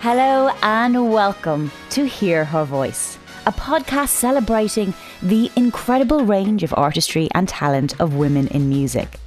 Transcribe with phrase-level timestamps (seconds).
[0.00, 7.28] Hello and welcome to Hear Her Voice, a podcast celebrating the incredible range of artistry
[7.34, 9.18] and talent of women in music.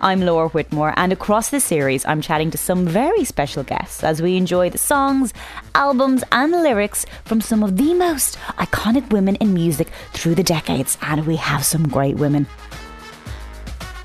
[0.00, 4.20] I'm Laura Whitmore, and across the series, I'm chatting to some very special guests as
[4.20, 5.32] we enjoy the songs,
[5.76, 10.98] albums, and lyrics from some of the most iconic women in music through the decades,
[11.02, 12.48] and we have some great women.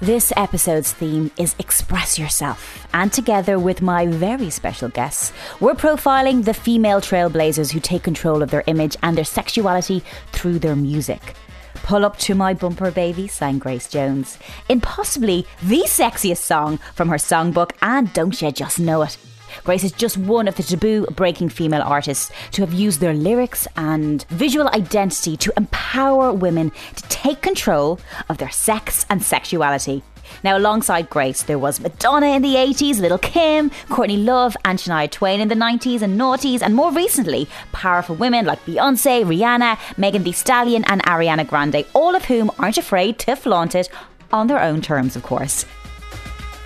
[0.04, 5.32] This episode's theme is Express Yourself, and together with my very special guests,
[5.62, 10.04] we're profiling the female trailblazers who take control of their image and their sexuality
[10.34, 11.36] through their music.
[11.84, 17.08] Pull Up to My Bumper Baby sang Grace Jones, in possibly the sexiest song from
[17.08, 19.18] her songbook, and Don't You Just Know It?
[19.64, 23.68] Grace is just one of the taboo breaking female artists to have used their lyrics
[23.76, 28.00] and visual identity to empower women to take control
[28.30, 30.04] of their sex and sexuality.
[30.44, 35.12] Now, alongside Grace, there was Madonna in the 80s, Lil' Kim, Courtney Love, and Shania
[35.12, 40.24] Twain in the 90s and noughties, and more recently, powerful women like Beyonce, Rihanna, Megan
[40.24, 43.90] Thee Stallion, and Ariana Grande, all of whom aren't afraid to flaunt it
[44.32, 45.66] on their own terms, of course.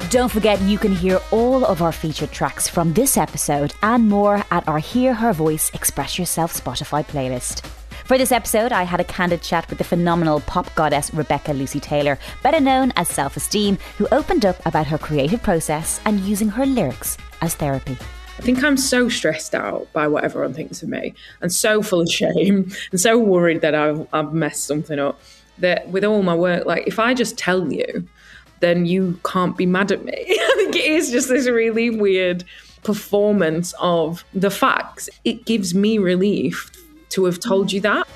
[0.10, 4.46] Don't forget you can hear all of our featured tracks from this episode and more
[4.52, 7.66] at our Hear Her Voice Express Yourself Spotify playlist.
[8.06, 11.82] For this episode, I had a candid chat with the phenomenal pop goddess Rebecca Lucy
[11.82, 16.48] Taylor, better known as Self Esteem, who opened up about her creative process and using
[16.48, 17.98] her lyrics as therapy.
[18.38, 22.02] I think I'm so stressed out by what everyone thinks of me and so full
[22.02, 25.20] of shame and so worried that I've, I've messed something up
[25.58, 28.08] that with all my work, like if I just tell you
[28.60, 30.14] then you can't be mad at me.
[30.16, 32.44] I think it is just this really weird
[32.84, 35.10] performance of the facts.
[35.24, 36.72] It gives me relief
[37.10, 38.08] to have told you that.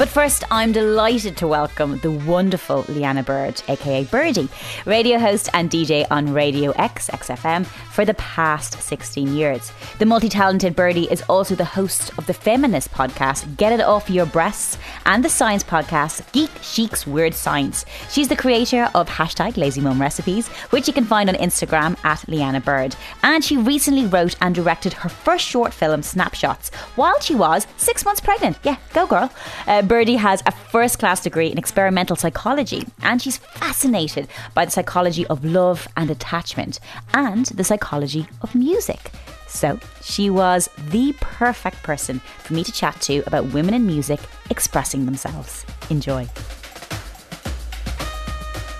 [0.00, 4.48] But first, I'm delighted to welcome the wonderful Lliana Bird, aka Birdy,
[4.86, 9.70] radio host and DJ on Radio X XFM for the past 16 years.
[9.98, 14.08] The multi talented Birdy is also the host of the feminist podcast Get It Off
[14.08, 17.84] Your Breasts and the science podcast Geek Chic's Weird Science.
[18.08, 22.20] She's the creator of hashtag Lazy Mum Recipes, which you can find on Instagram at
[22.20, 22.96] Lliana Bird.
[23.22, 28.02] And she recently wrote and directed her first short film, Snapshots, while she was six
[28.06, 28.56] months pregnant.
[28.62, 29.30] Yeah, go girl.
[29.66, 34.70] Uh, Birdy has a first class degree in experimental psychology, and she's fascinated by the
[34.70, 36.78] psychology of love and attachment
[37.12, 39.10] and the psychology of music.
[39.48, 44.20] So, she was the perfect person for me to chat to about women in music
[44.48, 45.66] expressing themselves.
[45.90, 46.28] Enjoy.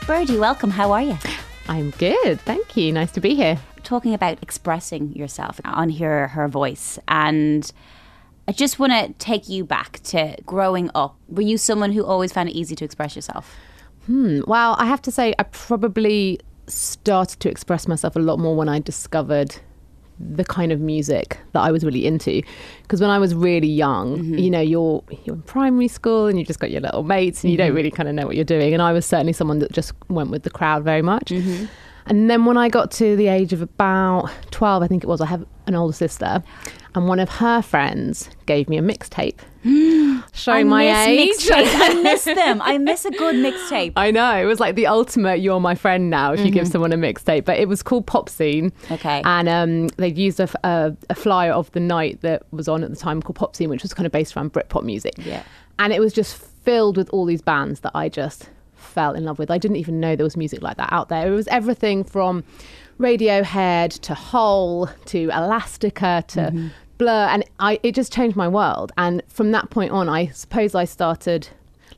[0.06, 0.70] Birdy, welcome.
[0.70, 1.18] How are you?
[1.66, 2.40] I'm good.
[2.42, 2.92] Thank you.
[2.92, 3.58] Nice to be here.
[3.82, 7.68] Talking about expressing yourself on Hear Her Voice and
[8.50, 11.16] I just want to take you back to growing up.
[11.28, 13.56] Were you someone who always found it easy to express yourself?
[14.06, 14.40] Hmm.
[14.44, 18.68] Well, I have to say, I probably started to express myself a lot more when
[18.68, 19.54] I discovered
[20.18, 22.42] the kind of music that I was really into.
[22.82, 24.38] Because when I was really young, mm-hmm.
[24.38, 27.52] you know, you're you're in primary school and you just got your little mates and
[27.52, 27.68] you mm-hmm.
[27.68, 28.72] don't really kind of know what you're doing.
[28.72, 31.26] And I was certainly someone that just went with the crowd very much.
[31.26, 31.66] Mm-hmm.
[32.06, 35.20] And then when I got to the age of about 12, I think it was,
[35.20, 36.42] I have an older sister
[36.94, 39.38] and one of her friends gave me a mixtape.
[40.32, 41.48] showing my age.
[41.52, 42.62] I miss them.
[42.62, 43.92] I miss a good mixtape.
[43.96, 44.36] I know.
[44.36, 46.54] It was like the ultimate you're my friend now if you mm-hmm.
[46.54, 47.44] give someone a mixtape.
[47.44, 48.72] But it was called Pop Scene.
[48.90, 49.22] Okay.
[49.24, 52.90] And um, they'd used a, a, a, flyer of the night that was on at
[52.90, 55.14] the time called Pop Scene, which was kind of based around Britpop music.
[55.18, 55.42] Yeah.
[55.78, 59.38] And it was just filled with all these bands that I just fell in love
[59.38, 59.50] with.
[59.50, 61.26] I didn't even know there was music like that out there.
[61.26, 62.44] It was everything from
[63.00, 66.68] Radiohead to Hole to Elastica to mm-hmm.
[66.98, 68.92] Blur, and I it just changed my world.
[68.98, 71.48] And from that point on, I suppose I started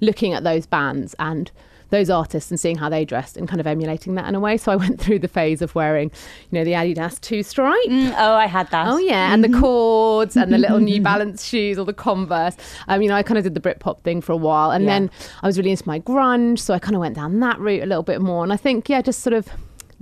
[0.01, 1.51] looking at those bands and
[1.91, 4.57] those artists and seeing how they dressed and kind of emulating that in a way.
[4.57, 6.11] So I went through the phase of wearing,
[6.51, 7.85] you know, the Adidas two stripe.
[7.87, 8.87] Mm, oh, I had that.
[8.89, 12.57] Oh yeah, and the cords and the little New Balance shoes or the Converse.
[12.87, 14.91] Um, you know, I kind of did the Britpop thing for a while, and yeah.
[14.91, 15.11] then
[15.43, 17.87] I was really into my grunge, so I kind of went down that route a
[17.87, 18.45] little bit more.
[18.45, 19.49] And I think, yeah, just sort of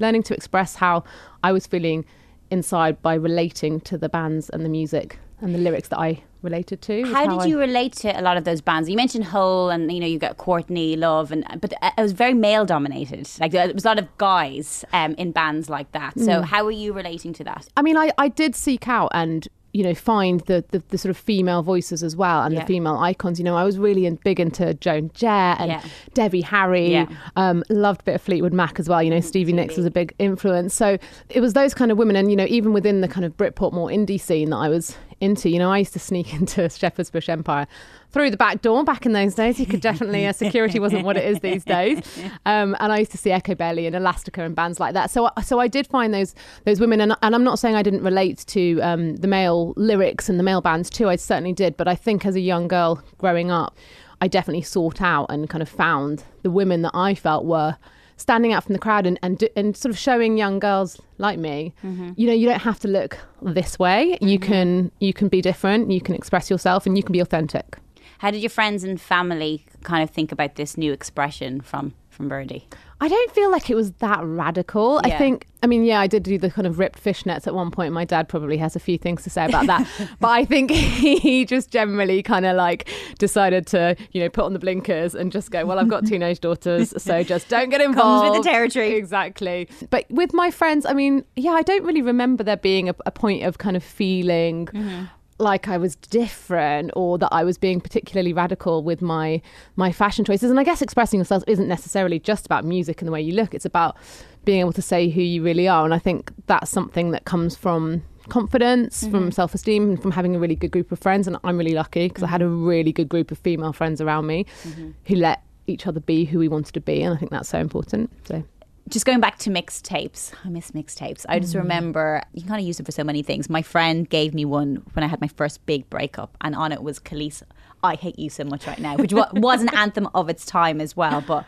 [0.01, 1.05] learning to express how
[1.45, 2.05] I was feeling
[2.51, 6.81] inside by relating to the bands and the music and the lyrics that I related
[6.83, 7.05] to.
[7.05, 7.45] How, how, did I...
[7.47, 8.89] you relate to a lot of those bands?
[8.89, 12.35] You mentioned Hole, and you know you got Courtney Love, and but it was very
[12.35, 13.29] male dominated.
[13.39, 16.19] Like there was a lot of guys um, in bands like that.
[16.19, 16.45] So mm.
[16.45, 17.69] how were you relating to that?
[17.77, 21.11] I mean, I, I did seek out and you know find the, the, the sort
[21.11, 22.61] of female voices as well and yeah.
[22.61, 25.85] the female icons you know i was really in, big into joan jett and yeah.
[26.15, 27.07] debbie harry yeah.
[27.37, 29.87] um, loved a bit of fleetwood mac as well you know mm, stevie nicks was
[29.87, 33.01] a big influence so it was those kind of women and you know even within
[33.01, 35.51] the kind of britpop more indie scene that i was into.
[35.51, 37.67] You know, I used to sneak into Shepherd's Bush Empire
[38.11, 39.61] through the back door back in those days.
[39.61, 42.03] You could definitely, uh, security wasn't what it is these days.
[42.47, 45.11] Um, and I used to see Echobelly and Elastica and bands like that.
[45.11, 46.35] So, so I did find those
[46.65, 50.29] those women, and, and I'm not saying I didn't relate to um, the male lyrics
[50.29, 51.09] and the male bands too.
[51.09, 53.77] I certainly did, but I think as a young girl growing up,
[54.21, 57.77] I definitely sought out and kind of found the women that I felt were
[58.17, 61.73] standing out from the crowd and and, and sort of showing young girls like me
[61.83, 62.13] mm-hmm.
[62.17, 64.53] you know you don't have to look this way you mm-hmm.
[64.53, 67.79] can you can be different you can express yourself and you can be authentic
[68.21, 72.29] how did your friends and family kind of think about this new expression from from
[72.29, 72.69] Birdy?
[73.01, 75.01] I don't feel like it was that radical.
[75.07, 75.15] Yeah.
[75.15, 77.71] I think, I mean, yeah, I did do the kind of ripped fishnets at one
[77.71, 77.95] point.
[77.95, 79.89] My dad probably has a few things to say about that.
[80.21, 84.53] but I think he just generally kind of like decided to, you know, put on
[84.53, 88.27] the blinkers and just go, well, I've got teenage daughters, so just don't get involved.
[88.27, 88.97] Comes with the territory.
[88.97, 89.67] Exactly.
[89.89, 93.11] But with my friends, I mean, yeah, I don't really remember there being a, a
[93.11, 94.67] point of kind of feeling.
[94.67, 95.05] Mm-hmm
[95.41, 99.41] like I was different or that I was being particularly radical with my
[99.77, 100.51] my fashion choices.
[100.51, 103.55] And I guess expressing yourself isn't necessarily just about music and the way you look.
[103.55, 103.97] It's about
[104.45, 105.85] being able to say who you really are.
[105.85, 109.11] And I think that's something that comes from confidence, mm-hmm.
[109.11, 111.27] from self esteem, and from having a really good group of friends.
[111.27, 112.31] And I'm really lucky because mm-hmm.
[112.31, 114.91] I had a really good group of female friends around me mm-hmm.
[115.07, 117.03] who let each other be who we wanted to be.
[117.03, 118.11] And I think that's so important.
[118.27, 118.43] So
[118.89, 121.25] just going back to mixtapes, I miss mixtapes.
[121.29, 121.59] I just mm.
[121.59, 123.49] remember you kind of use it for so many things.
[123.49, 126.83] My friend gave me one when I had my first big breakup, and on it
[126.83, 127.43] was Kelis.
[127.83, 130.97] I hate you so much right now, which was an anthem of its time as
[130.97, 131.21] well.
[131.21, 131.45] But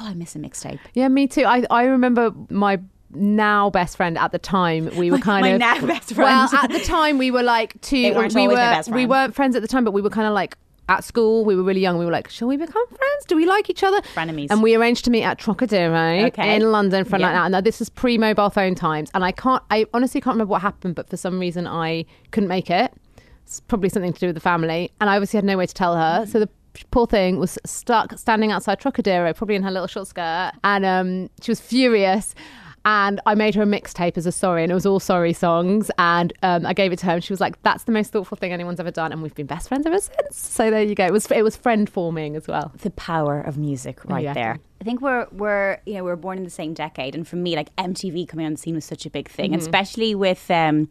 [0.00, 0.80] oh, I miss a mixtape.
[0.94, 1.44] Yeah, me too.
[1.44, 2.80] I I remember my
[3.10, 6.48] now best friend at the time we were kind my of now best friend.
[6.52, 8.14] Well, at the time we were like two.
[8.14, 10.56] we were we weren't friends at the time, but we were kind of like
[10.88, 11.98] at school, we were really young.
[11.98, 13.24] We were like, shall we become friends?
[13.26, 14.00] Do we like each other?
[14.14, 14.48] Frenemies.
[14.50, 16.54] And we arranged to meet at Trocadero okay.
[16.54, 17.26] in London for a yeah.
[17.26, 17.50] night out.
[17.50, 19.10] Now, this is pre mobile phone times.
[19.14, 22.48] And I can't, I honestly can't remember what happened, but for some reason I couldn't
[22.48, 22.92] make it.
[23.42, 24.92] It's probably something to do with the family.
[25.00, 26.26] And I obviously had no way to tell her.
[26.26, 26.48] So the
[26.90, 30.52] poor thing was stuck standing outside Trocadero, probably in her little short skirt.
[30.64, 32.34] And um, she was furious
[32.86, 35.90] and I made her a mixtape as a sorry, and it was all sorry songs.
[35.98, 38.36] And um, I gave it to her, and she was like, "That's the most thoughtful
[38.36, 40.38] thing anyone's ever done." And we've been best friends ever since.
[40.38, 41.04] So there you go.
[41.04, 42.70] It was it was friend forming as well.
[42.78, 44.34] The power of music, right yeah.
[44.34, 44.60] there.
[44.80, 47.34] I think we're we're you know we are born in the same decade, and for
[47.36, 49.60] me, like MTV coming on the scene was such a big thing, mm-hmm.
[49.60, 50.48] especially with.
[50.48, 50.88] Um,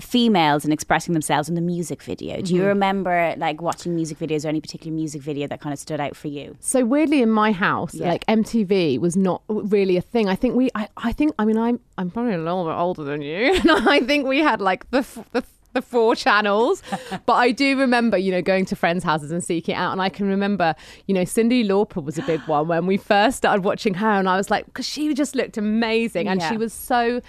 [0.00, 2.36] females and expressing themselves in the music video.
[2.36, 2.56] Do mm-hmm.
[2.56, 6.00] you remember like watching music videos or any particular music video that kind of stood
[6.00, 6.56] out for you?
[6.60, 8.08] So weirdly in my house, yeah.
[8.08, 10.28] like MTV was not really a thing.
[10.28, 13.04] I think we I, I think I mean I'm I'm probably a little bit older
[13.04, 13.60] than you.
[13.70, 16.82] And I think we had like the the the four channels.
[17.26, 19.92] but I do remember, you know, going to friends' houses and seeking it out.
[19.92, 20.74] And I can remember,
[21.06, 24.10] you know, Cyndi Lauper was a big one when we first started watching her.
[24.10, 26.28] And I was like, because she just looked amazing.
[26.28, 26.50] And yeah.
[26.50, 27.20] she was so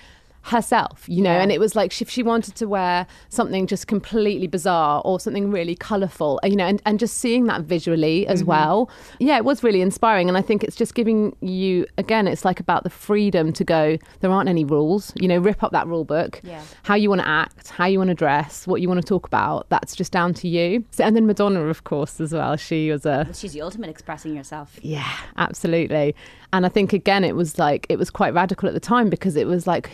[0.44, 1.42] herself, you know, yeah.
[1.42, 5.52] and it was like if she wanted to wear something just completely bizarre or something
[5.52, 8.50] really colourful, you know, and, and just seeing that visually as mm-hmm.
[8.50, 8.90] well.
[9.20, 10.28] Yeah, it was really inspiring.
[10.28, 13.98] And I think it's just giving you, again, it's like about the freedom to go,
[14.22, 16.64] there aren't any rules, you know, rip up that rule book, yeah.
[16.84, 19.28] how you want to act, how you want to dress, what you want to talk
[19.28, 20.84] about, that's just down to you.
[20.92, 22.56] So, and then Madonna, of course, as well.
[22.56, 23.30] She was a.
[23.34, 24.80] She's the ultimate expressing yourself.
[24.82, 26.16] Yeah, absolutely.
[26.52, 29.36] And I think, again, it was like, it was quite radical at the time because
[29.36, 29.90] it was like,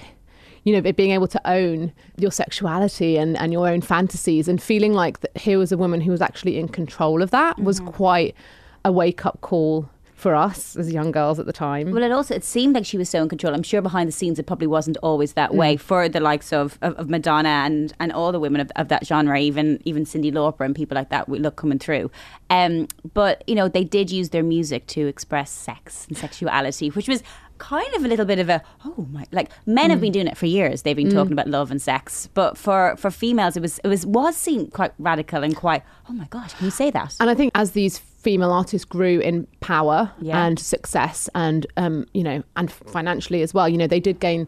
[0.67, 4.91] you know, being able to own your sexuality and, and your own fantasies and feeling
[4.91, 7.63] like that here was a woman who was actually in control of that mm-hmm.
[7.63, 8.35] was quite
[8.83, 11.91] a wake up call for us as young girls at the time.
[11.91, 13.53] Well, it also it seemed like she was so in control.
[13.53, 15.55] I'm sure behind the scenes it probably wasn't always that mm.
[15.55, 18.89] way for the likes of, of, of, Madonna and, and all the women of, of
[18.89, 21.29] that genre, even even Cyndi Lauper and people like that.
[21.29, 22.11] We look coming through.
[22.49, 27.07] Um, but you know they did use their music to express sex and sexuality, which
[27.07, 27.23] was
[27.57, 29.91] kind of a little bit of a oh my like men mm.
[29.91, 31.13] have been doing it for years they've been mm.
[31.13, 34.69] talking about love and sex but for for females it was it was was seen
[34.71, 37.71] quite radical and quite oh my gosh can you say that and i think as
[37.71, 40.45] these female artists grew in power yeah.
[40.45, 44.47] and success and um you know and financially as well you know they did gain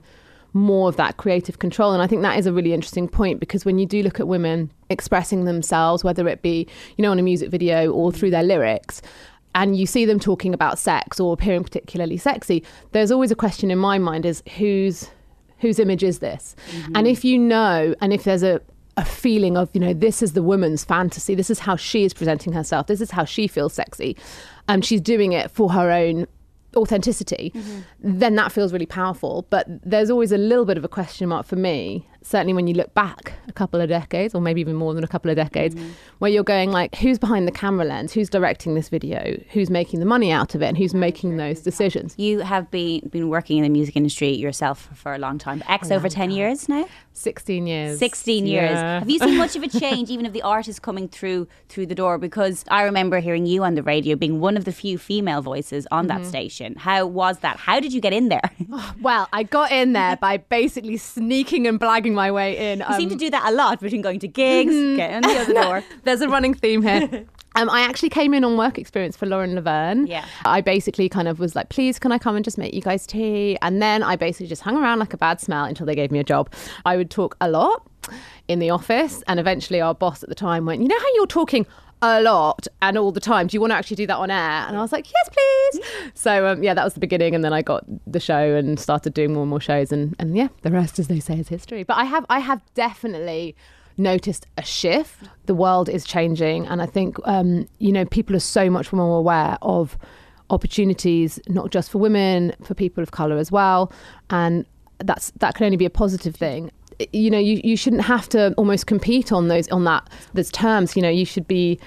[0.54, 1.94] more of that creative control.
[1.94, 4.28] And I think that is a really interesting point because when you do look at
[4.28, 8.44] women expressing themselves, whether it be, you know, on a music video or through their
[8.44, 9.01] lyrics,
[9.56, 13.72] and you see them talking about sex or appearing particularly sexy, there's always a question
[13.72, 15.10] in my mind is whose
[15.60, 16.56] whose image is this?
[16.72, 16.96] Mm-hmm.
[16.96, 18.62] And if you know, and if there's a,
[18.98, 22.13] a feeling of, you know, this is the woman's fantasy, this is how she is
[22.13, 24.15] presenting herself, this is how she feels sexy,
[24.68, 26.27] and she's doing it for her own
[26.75, 27.79] authenticity, mm-hmm.
[28.01, 29.46] then that feels really powerful.
[29.50, 32.76] But there's always a little bit of a question mark for me, certainly when you
[32.76, 35.74] look back a couple of decades, or maybe even more than a couple of decades,
[35.74, 35.90] mm-hmm.
[36.20, 38.14] where you're going like, who's behind the camera lens?
[38.14, 39.36] Who's directing this video?
[39.50, 40.68] Who's making the money out of it?
[40.68, 42.14] And who's making those decisions?
[42.18, 45.64] You have been been working in the music industry yourself for a long time.
[45.68, 46.88] X over ten years now.
[47.20, 48.00] 16 years.
[48.00, 48.72] 16 years.
[48.72, 49.00] Yeah.
[49.00, 51.96] Have you seen much of a change, even of the artists coming through through the
[51.96, 52.18] door?
[52.18, 55.86] Because I remember hearing you on the radio being one of the few female voices
[55.92, 56.30] on that Mm-hmm.
[56.30, 56.76] station.
[56.76, 57.58] How was that?
[57.58, 58.42] How did you get in there?
[58.58, 58.68] you
[59.02, 62.80] Well, I got in there by basically sneaking and blagging my way in.
[62.80, 65.38] You seem to Um, do that a lot between going to gigs, getting in the
[65.40, 65.84] other door.
[66.04, 67.26] There's a running theme here.
[67.60, 70.08] Um, I actually came in on work experience for Lauren Laverne.
[70.08, 70.25] Yeah.
[70.46, 73.06] I basically kind of was like, please, can I come and just make you guys
[73.06, 73.58] tea?
[73.62, 76.20] And then I basically just hung around like a bad smell until they gave me
[76.20, 76.50] a job.
[76.86, 77.86] I would talk a lot
[78.48, 79.24] in the office.
[79.28, 81.66] And eventually our boss at the time went, you know how you're talking
[82.01, 83.48] a lot and all the time.
[83.48, 84.66] Do you want to actually do that on air?
[84.66, 86.12] And I was like, yes, please.
[86.13, 89.13] So um, yeah, that was the beginning, and then I got the show and started
[89.13, 91.84] doing more and more shows, and and yeah, the rest, as they say, is history.
[91.84, 93.54] But I have I have definitely
[94.00, 95.29] noticed a shift.
[95.46, 99.18] The world is changing, and I think um, you know people are so much more
[99.18, 99.98] aware of
[100.50, 103.91] opportunities, not just for women, for people of color as well,
[104.29, 104.65] and
[105.00, 106.72] that's that can only be a positive thing.
[107.13, 110.96] You know you, you shouldn't have to almost compete on those on that those terms.
[110.96, 111.79] You know you should be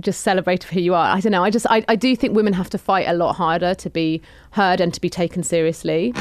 [0.00, 1.14] just celebrate who you are.
[1.14, 1.44] I don't know.
[1.44, 4.20] I just I, I do think women have to fight a lot harder to be
[4.50, 6.12] heard and to be taken seriously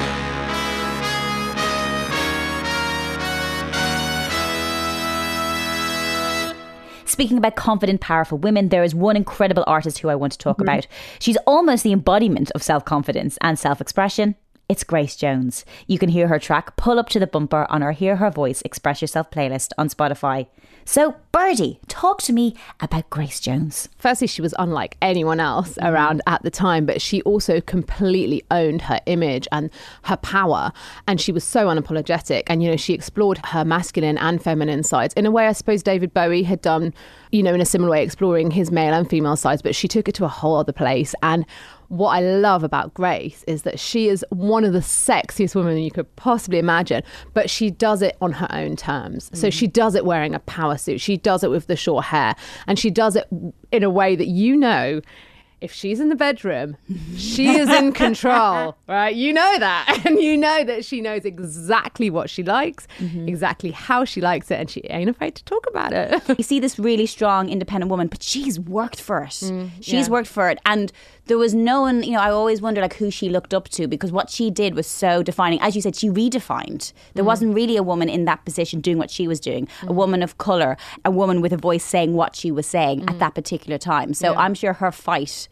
[7.22, 10.58] Speaking about confident, powerful women, there is one incredible artist who I want to talk
[10.58, 10.64] mm-hmm.
[10.64, 10.88] about.
[11.20, 14.34] She's almost the embodiment of self confidence and self expression.
[14.68, 15.64] It's Grace Jones.
[15.86, 18.64] You can hear her track Pull Up to the Bumper on our Hear Her Voice
[18.64, 20.48] Express Yourself playlist on Spotify.
[20.92, 23.88] So, Birdy, talk to me about Grace Jones.
[23.98, 25.88] firstly she was unlike anyone else mm-hmm.
[25.88, 29.70] around at the time but she also completely owned her image and
[30.04, 30.74] her power
[31.08, 35.14] and she was so unapologetic and you know she explored her masculine and feminine sides
[35.14, 36.94] in a way i suppose david bowie had done
[37.32, 40.10] you know in a similar way exploring his male and female sides but she took
[40.10, 41.46] it to a whole other place and
[41.92, 45.92] what I love about Grace is that she is one of the sexiest women you
[45.92, 49.30] could possibly imagine, but she does it on her own terms.
[49.34, 49.54] So mm.
[49.54, 51.02] she does it wearing a power suit.
[51.02, 52.34] She does it with the short hair,
[52.66, 53.28] and she does it
[53.74, 55.02] in a way that you know.
[55.60, 56.76] If she's in the bedroom,
[57.16, 59.16] she is in control, right?
[59.16, 60.02] You know that.
[60.08, 63.28] And you know that she knows exactly what she likes, mm-hmm.
[63.28, 66.20] exactly how she likes it, and she ain't afraid to talk about it.
[66.36, 69.30] You see this really strong, independent woman, but she's worked for it.
[69.30, 70.12] Mm, she's yeah.
[70.12, 70.58] worked for it.
[70.66, 70.92] And
[71.32, 73.88] there was no one, you know, I always wondered like who she looked up to
[73.88, 75.62] because what she did was so defining.
[75.62, 76.92] As you said, she redefined.
[77.14, 77.28] There mm.
[77.28, 79.96] wasn't really a woman in that position doing what she was doing, a mm.
[79.96, 83.20] woman of colour, a woman with a voice saying what she was saying at mm.
[83.20, 84.14] that particular time.
[84.14, 85.48] So I'm sure her fight,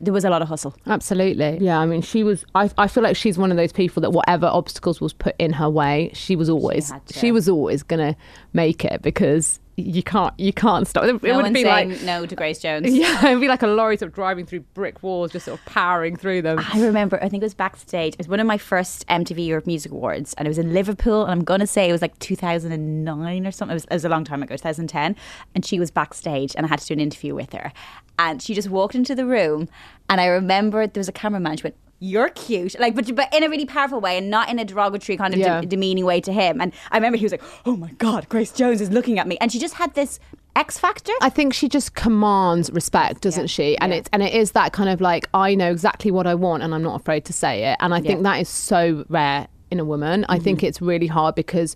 [0.00, 0.76] there was a lot of hustle.
[0.86, 1.58] Absolutely.
[1.60, 2.44] Yeah, I mean, she was.
[2.54, 5.52] I, I feel like she's one of those people that whatever obstacles was put in
[5.54, 6.92] her way, she was always.
[6.92, 7.18] had to.
[7.18, 8.14] She, was always gonna
[8.52, 10.38] make it because you can't.
[10.38, 11.04] You can't stop.
[11.04, 12.02] It, it no would be saying like.
[12.02, 12.92] no to Grace Jones.
[12.94, 15.66] Yeah, it'd be like a lorry sort of driving through brick walls, just sort of
[15.66, 16.60] powering through them.
[16.72, 18.14] I remember, I think it was backstage.
[18.14, 21.24] It was one of my first MTV Europe Music Awards, and it was in Liverpool.
[21.24, 23.72] And I'm going to say it was like 2009 or something.
[23.72, 25.16] It was, it was a long time ago, 2010.
[25.54, 27.72] And she was backstage, and I had to do an interview with her.
[28.18, 29.68] And she just walked into the room,
[30.08, 31.56] and I remember there was a cameraman.
[31.56, 34.58] She went, you're cute, like, but but in a really powerful way, and not in
[34.58, 36.60] a derogatory kind of de- demeaning way to him.
[36.60, 39.38] And I remember he was like, "Oh my God, Grace Jones is looking at me,"
[39.40, 40.18] and she just had this
[40.56, 41.12] X factor.
[41.20, 43.78] I think she just commands respect, doesn't Yeah, she?
[43.78, 43.98] And yeah.
[43.98, 46.74] it's and it is that kind of like I know exactly what I want and
[46.74, 47.76] I'm not afraid to say it.
[47.80, 50.24] And I think that is so rare in a woman.
[50.28, 50.66] I think mm-hmm.
[50.66, 51.74] it's really hard because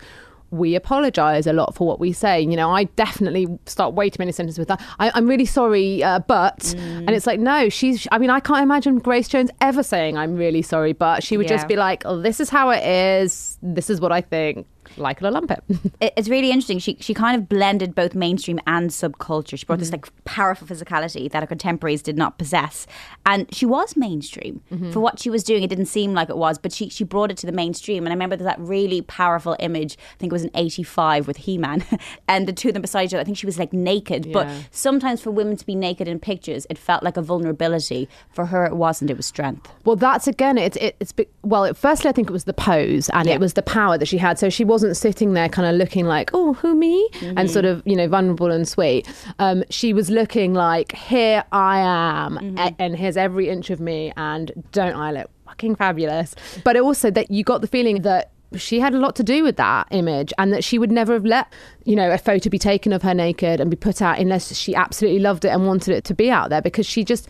[0.51, 2.41] we apologize a lot for what we say.
[2.41, 4.81] You know, I definitely start way too many sentences with that.
[4.99, 8.63] I, I'm really sorry, uh, but, and it's like, no, she's, I mean, I can't
[8.63, 11.57] imagine Grace Jones ever saying, I'm really sorry, but she would Yeah.
[11.57, 13.59] just be like, oh, this is how it is.
[13.63, 14.67] This is what I think.
[14.99, 15.63] Like it or lump it.
[16.01, 16.79] it- it's really interesting.
[16.79, 19.59] She she kind of blended both mainstream and subculture.
[19.59, 20.03] She brought this mm-hmm.
[20.03, 22.87] like powerful physicality that her contemporaries did not possess,
[23.27, 24.91] and she was mainstream mm-hmm.
[24.91, 25.63] for what she was doing.
[25.63, 28.05] It didn't seem like it was, but she she brought it to the mainstream.
[28.05, 29.97] And I remember that really powerful image.
[30.15, 31.85] I think it was in '85 with He Man,
[32.29, 33.21] and the two of them beside each other.
[33.21, 36.67] I think she was like naked, but sometimes for women to be naked in pictures,
[36.71, 38.09] it felt like a vulnerability.
[38.31, 39.11] For her, it wasn't.
[39.11, 39.71] It was strength.
[39.85, 41.73] Well, that's again, it's it, it's be- well.
[41.75, 43.35] Firstly, I think it was the pose and Yeah.
[43.35, 44.39] it was the power that she had.
[44.39, 47.39] So she wasn't sitting there, kind of looking like, "Oh, who me?" Mm-hmm.
[47.39, 49.07] and sort of you know vulnerable and sweet.
[49.39, 52.59] Um, she was looking like, "Here I am, Mm-hmm.
[52.59, 57.11] a- and here's every inch of me, and don't I look fucking fabulous?" But also
[57.11, 60.33] that you got the feeling that she had a lot to do with that image
[60.39, 61.53] and that she would never have let
[61.85, 64.75] you know a photo be taken of her naked and be put out unless she
[64.75, 67.29] absolutely loved it and wanted it to be out there because she just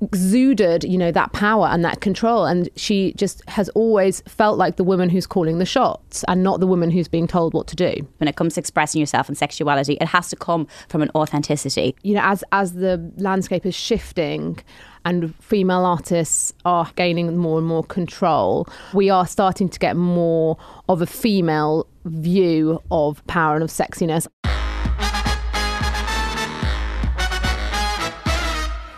[0.00, 2.44] exuded, you know, that power and that control.
[2.44, 6.60] And she just has always felt like the woman who's calling the shots and not
[6.60, 8.08] the woman who's being told what to do.
[8.18, 11.94] When it comes to expressing yourself and sexuality, it has to come from an authenticity.
[12.02, 14.58] You know, as as the landscape is shifting
[15.04, 20.58] and female artists are gaining more and more control, we are starting to get more
[20.88, 24.26] of a female view of power and of sexiness.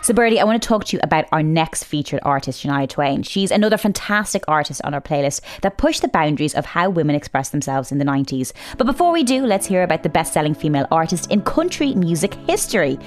[0.03, 3.23] So, Birdy, I want to talk to you about our next featured artist, Shania Twain.
[3.23, 7.51] She's another fantastic artist on our playlist that pushed the boundaries of how women express
[7.51, 8.51] themselves in the 90s.
[8.77, 12.33] But before we do, let's hear about the best selling female artist in country music
[12.33, 12.99] history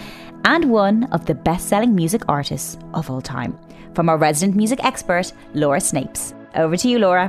[0.47, 3.59] and one of the best selling music artists of all time.
[3.93, 6.33] From our resident music expert, Laura Snapes.
[6.55, 7.29] Over to you, Laura.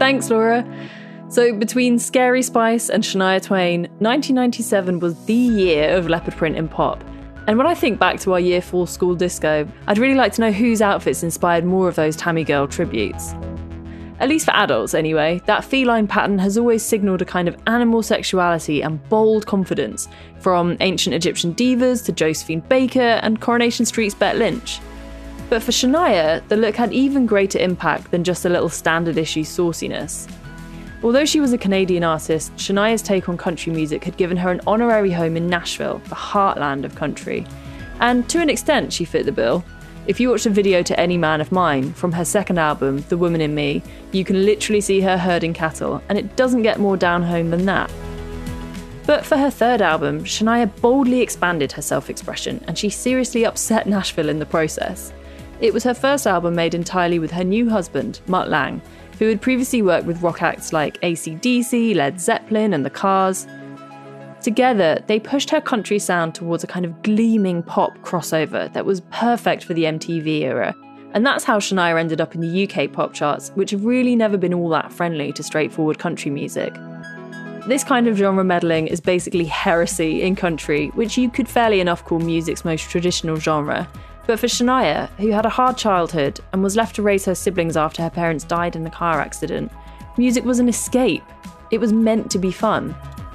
[0.00, 0.66] Thanks, Laura.
[1.28, 6.66] So, between Scary Spice and Shania Twain, 1997 was the year of leopard print in
[6.66, 7.04] pop.
[7.50, 10.40] And when I think back to our year four school disco, I'd really like to
[10.40, 13.34] know whose outfits inspired more of those Tammy Girl tributes.
[14.20, 18.04] At least for adults, anyway, that feline pattern has always signalled a kind of animal
[18.04, 20.06] sexuality and bold confidence,
[20.38, 24.78] from ancient Egyptian divas to Josephine Baker and Coronation Street's Bet Lynch.
[25.48, 29.42] But for Shania, the look had even greater impact than just a little standard issue
[29.42, 30.28] sauciness.
[31.02, 34.60] Although she was a Canadian artist, Shania's take on country music had given her an
[34.66, 37.46] honorary home in Nashville, the heartland of country.
[38.00, 39.64] And to an extent, she fit the bill.
[40.06, 43.16] If you watch a video to Any Man of Mine from her second album, The
[43.16, 46.98] Woman in Me, you can literally see her herding cattle, and it doesn't get more
[46.98, 47.90] down home than that.
[49.06, 53.86] But for her third album, Shania boldly expanded her self expression, and she seriously upset
[53.86, 55.12] Nashville in the process.
[55.60, 58.80] It was her first album made entirely with her new husband, Mutt Lange,
[59.20, 63.46] who had previously worked with rock acts like AC/DC, Led Zeppelin, and The Cars.
[64.40, 69.02] Together, they pushed her country sound towards a kind of gleaming pop crossover that was
[69.12, 70.74] perfect for the MTV era.
[71.12, 74.38] And that's how Shania ended up in the UK pop charts, which have really never
[74.38, 76.72] been all that friendly to straightforward country music.
[77.66, 82.06] This kind of genre meddling is basically heresy in country, which you could fairly enough
[82.06, 83.86] call music's most traditional genre,
[84.26, 87.76] but for Shania, who had a hard childhood and was left to raise her siblings
[87.76, 89.72] after her parents died in a car accident,
[90.16, 91.24] music was an escape.
[91.70, 92.94] It was meant to be fun.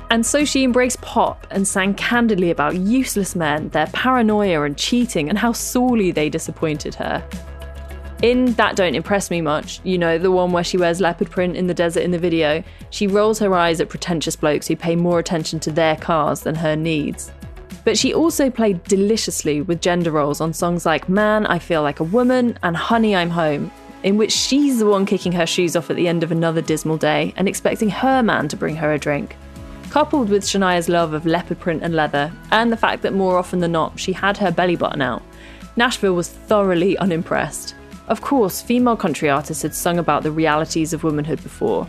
[0.10, 5.30] And so she embraced pop and sang candidly about useless men, their paranoia and cheating,
[5.30, 7.28] and how sorely they disappointed her.
[8.22, 11.58] In That Don't Impress Me Much, you know, the one where she wears leopard print
[11.58, 14.96] in the desert in the video, she rolls her eyes at pretentious blokes who pay
[14.96, 17.32] more attention to their cars than her needs.
[17.84, 22.00] But she also played deliciously with gender roles on songs like Man, I Feel Like
[22.00, 23.72] a Woman, and Honey, I'm Home,
[24.04, 26.98] in which she's the one kicking her shoes off at the end of another dismal
[26.98, 29.36] day and expecting her man to bring her a drink.
[29.90, 33.60] Coupled with Shania's love of leopard print and leather, and the fact that more often
[33.60, 35.24] than not she had her belly button out,
[35.76, 37.76] Nashville was thoroughly unimpressed.
[38.08, 41.88] Of course, female country artists had sung about the realities of womanhood before.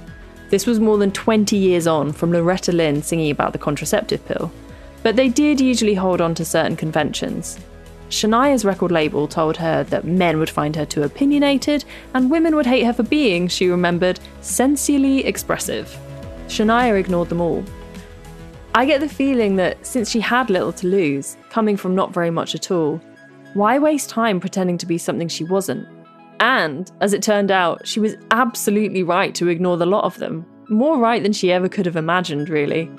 [0.50, 4.50] This was more than 20 years on from Loretta Lynn singing about the contraceptive pill
[5.06, 7.60] but they did usually hold on to certain conventions.
[8.08, 12.66] Shania's record label told her that men would find her too opinionated and women would
[12.66, 15.96] hate her for being, she remembered, sensually expressive.
[16.48, 17.62] Shania ignored them all.
[18.74, 22.32] I get the feeling that since she had little to lose, coming from not very
[22.32, 23.00] much at all,
[23.54, 25.86] why waste time pretending to be something she wasn't?
[26.40, 30.44] And, as it turned out, she was absolutely right to ignore the lot of them.
[30.68, 32.90] More right than she ever could have imagined, really.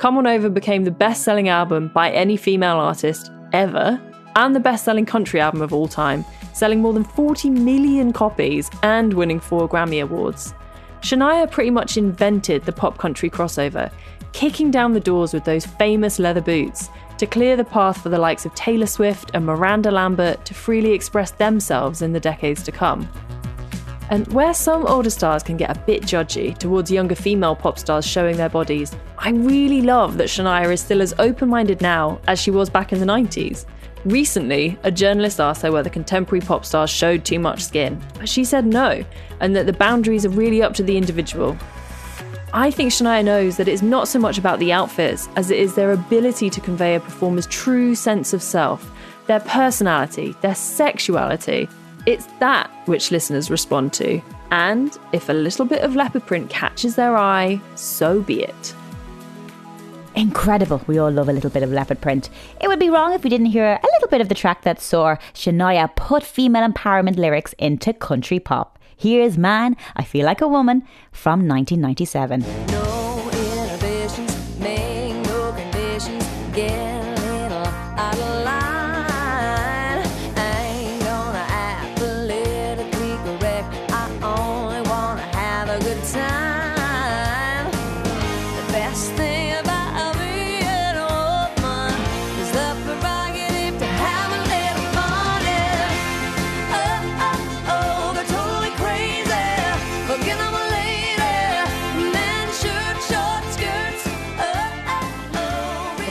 [0.00, 4.00] Come On Over became the best selling album by any female artist ever,
[4.34, 8.70] and the best selling country album of all time, selling more than 40 million copies
[8.82, 10.54] and winning four Grammy Awards.
[11.02, 13.92] Shania pretty much invented the pop country crossover,
[14.32, 18.18] kicking down the doors with those famous leather boots to clear the path for the
[18.18, 22.72] likes of Taylor Swift and Miranda Lambert to freely express themselves in the decades to
[22.72, 23.06] come.
[24.10, 28.04] And where some older stars can get a bit judgy towards younger female pop stars
[28.04, 32.40] showing their bodies, I really love that Shania is still as open minded now as
[32.40, 33.66] she was back in the 90s.
[34.04, 38.44] Recently, a journalist asked her whether contemporary pop stars showed too much skin, but she
[38.44, 39.04] said no,
[39.38, 41.56] and that the boundaries are really up to the individual.
[42.52, 45.76] I think Shania knows that it's not so much about the outfits as it is
[45.76, 48.90] their ability to convey a performer's true sense of self,
[49.28, 51.68] their personality, their sexuality,
[52.10, 54.20] it's that which listeners respond to.
[54.50, 58.74] And if a little bit of leopard print catches their eye, so be it.
[60.16, 60.82] Incredible.
[60.88, 62.28] We all love a little bit of leopard print.
[62.60, 64.80] It would be wrong if we didn't hear a little bit of the track that
[64.80, 68.78] saw Shania put female empowerment lyrics into country pop.
[68.96, 72.40] Here's Man, I Feel Like a Woman from 1997.
[72.40, 72.99] No.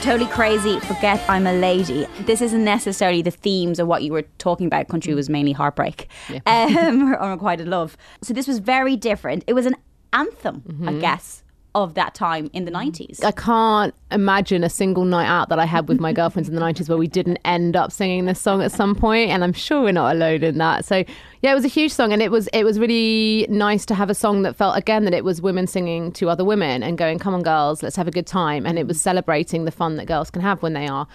[0.10, 0.80] Totally crazy.
[0.80, 2.08] Forget I'm a lady.
[2.22, 4.88] This isn't necessarily the themes of what you were talking about.
[4.88, 6.08] Country was mainly heartbreak,
[6.48, 7.96] um, or unrequited love.
[8.24, 9.44] So this was very different.
[9.46, 9.76] It was an
[10.12, 11.44] anthem, I guess,
[11.76, 13.22] of that time in the nineties.
[13.24, 16.62] I can't imagine a single night out that I had with my girlfriends in the
[16.62, 19.84] 90s where we didn't end up singing this song at some point and I'm sure
[19.84, 20.86] we're not alone in that.
[20.86, 21.04] So
[21.42, 24.10] yeah, it was a huge song and it was it was really nice to have
[24.10, 27.20] a song that felt again that it was women singing to other women and going
[27.20, 30.06] come on girls, let's have a good time and it was celebrating the fun that
[30.06, 31.08] girls can have when they are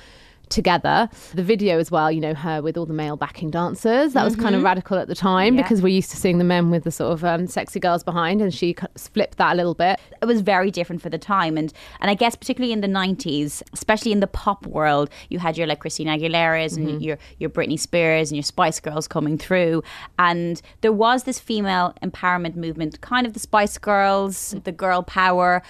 [0.49, 1.09] together.
[1.35, 4.13] The video as well, you know, her with all the male backing dancers.
[4.13, 4.67] That was kind of mm-hmm.
[4.67, 5.63] radical at the time Yeah.
[5.63, 8.41] because we're used to seeing the men with the sort of um, sexy girls behind
[8.41, 10.01] and she flipped that a little bit.
[10.23, 13.63] it was very different for the time and and I guess particularly in the 90s
[13.73, 17.01] especially in the pop world you had your like Christina Aguilera's and mm-hmm.
[17.01, 19.83] your your Britney Spears and your Spice Girls coming through
[20.19, 24.65] and there was this female empowerment movement kind of the Spice Girls mm.
[24.65, 25.63] the girl power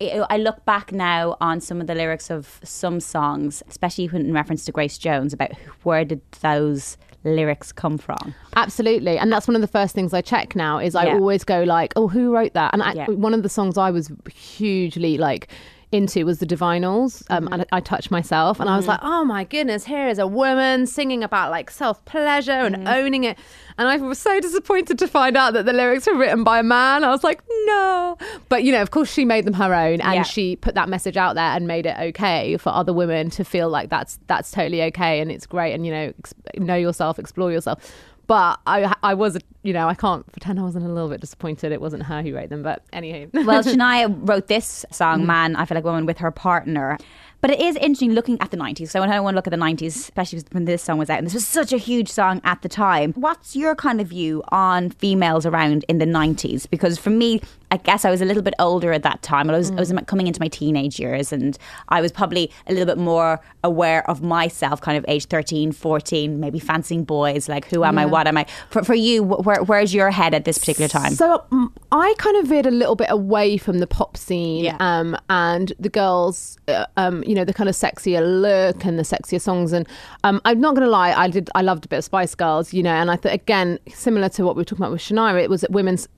[0.00, 4.32] I look back now on some of the lyrics of some songs, especially when in
[4.32, 5.50] reference to Grace Jones, about
[5.82, 8.32] where did those lyrics come from?
[8.54, 10.78] Absolutely, and that's one of the first things I check now.
[10.78, 11.14] Is I Yeah.
[11.14, 13.06] always go like, "Oh, who wrote that?" And I, Yeah.
[13.10, 15.48] one of the songs I was hugely like
[15.90, 17.52] into was the Divinyls, um, Mm-hmm.
[17.54, 20.26] and I, I touched myself, and I was like, "Oh my goodness, here is a
[20.26, 22.86] woman singing about like self pleasure and Mm-hmm.
[22.88, 23.38] owning it."
[23.78, 26.62] And I was so disappointed to find out that the lyrics were written by a
[26.62, 27.04] man.
[27.04, 28.18] I was like, "No,"
[28.50, 30.22] but you know, of course, she made them her own, and Yeah.
[30.24, 33.68] she put that message out there and made it okay for other women to feel
[33.70, 37.50] like that's that's totally okay and it's great, and you know, ex- know yourself, explore
[37.52, 37.78] yourself.
[38.28, 41.72] But I, I was, you know, I can't pretend I wasn't a little bit disappointed.
[41.72, 43.32] It wasn't her who wrote them, but anywho.
[43.46, 45.26] Well, Shania wrote this song, mm.
[45.26, 46.98] Man, I Feel Like a Woman, with her partner.
[47.40, 48.88] But it is interesting looking at the 90s.
[48.90, 51.18] So when I want to look at the 90s, especially when this song was out,
[51.18, 53.12] and this was such a huge song at the time.
[53.12, 56.68] What's your kind of view on females around in the 90s?
[56.68, 59.50] Because for me, I guess I was a little bit older at that time.
[59.50, 61.56] I was, I was coming into my teenage years and
[61.90, 66.40] I was probably a little bit more aware of myself, kind of age 13, 14,
[66.40, 68.46] maybe fancying boys, like who am I, what am I?
[68.70, 71.12] For, for you, where, where's your head at this particular time?
[71.12, 74.76] So mm, I kind of veered a little bit away from the pop scene Yeah.
[74.80, 79.02] um, and the girls, uh, um, you know, the kind of sexier look and the
[79.02, 79.72] sexier songs.
[79.72, 79.86] And
[80.24, 82.72] um, I'm not going to lie, I did, I loved a bit of Spice Girls,
[82.72, 85.40] you know, and I thought again, similar to what we were talking about with Shania,
[85.42, 86.08] it was women's.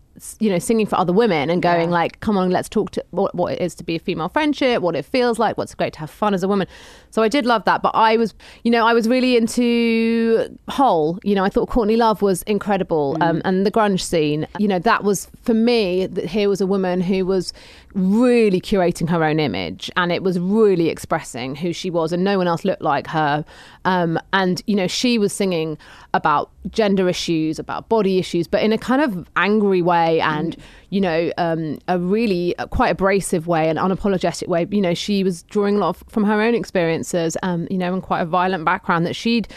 [0.40, 3.34] You know, singing for other women and going like, "Come on, let's talk to what,
[3.34, 6.00] what it is to be a female friendship, what it feels like, what's great to
[6.00, 6.66] have fun as a woman."
[7.10, 11.18] So I did love that, but I was, you know, I was really into Hole.
[11.24, 14.46] You know, I thought Courtney Love was incredible, um, and the grunge scene.
[14.58, 16.06] You know, that was for me.
[16.06, 17.52] That here was a woman who was
[17.94, 22.38] really curating her own image, and it was really expressing who she was, and no
[22.38, 23.44] one else looked like her.
[23.84, 25.78] Um, and you know, she was singing
[26.14, 30.56] about gender issues, about body issues, but in a kind of angry way, and
[30.90, 34.66] you know, um, a really uh, quite abrasive way, an unapologetic way.
[34.70, 37.92] You know, she was drawing a lot of, from her own experiences, um, you know,
[37.92, 39.48] and quite a violent background that she'd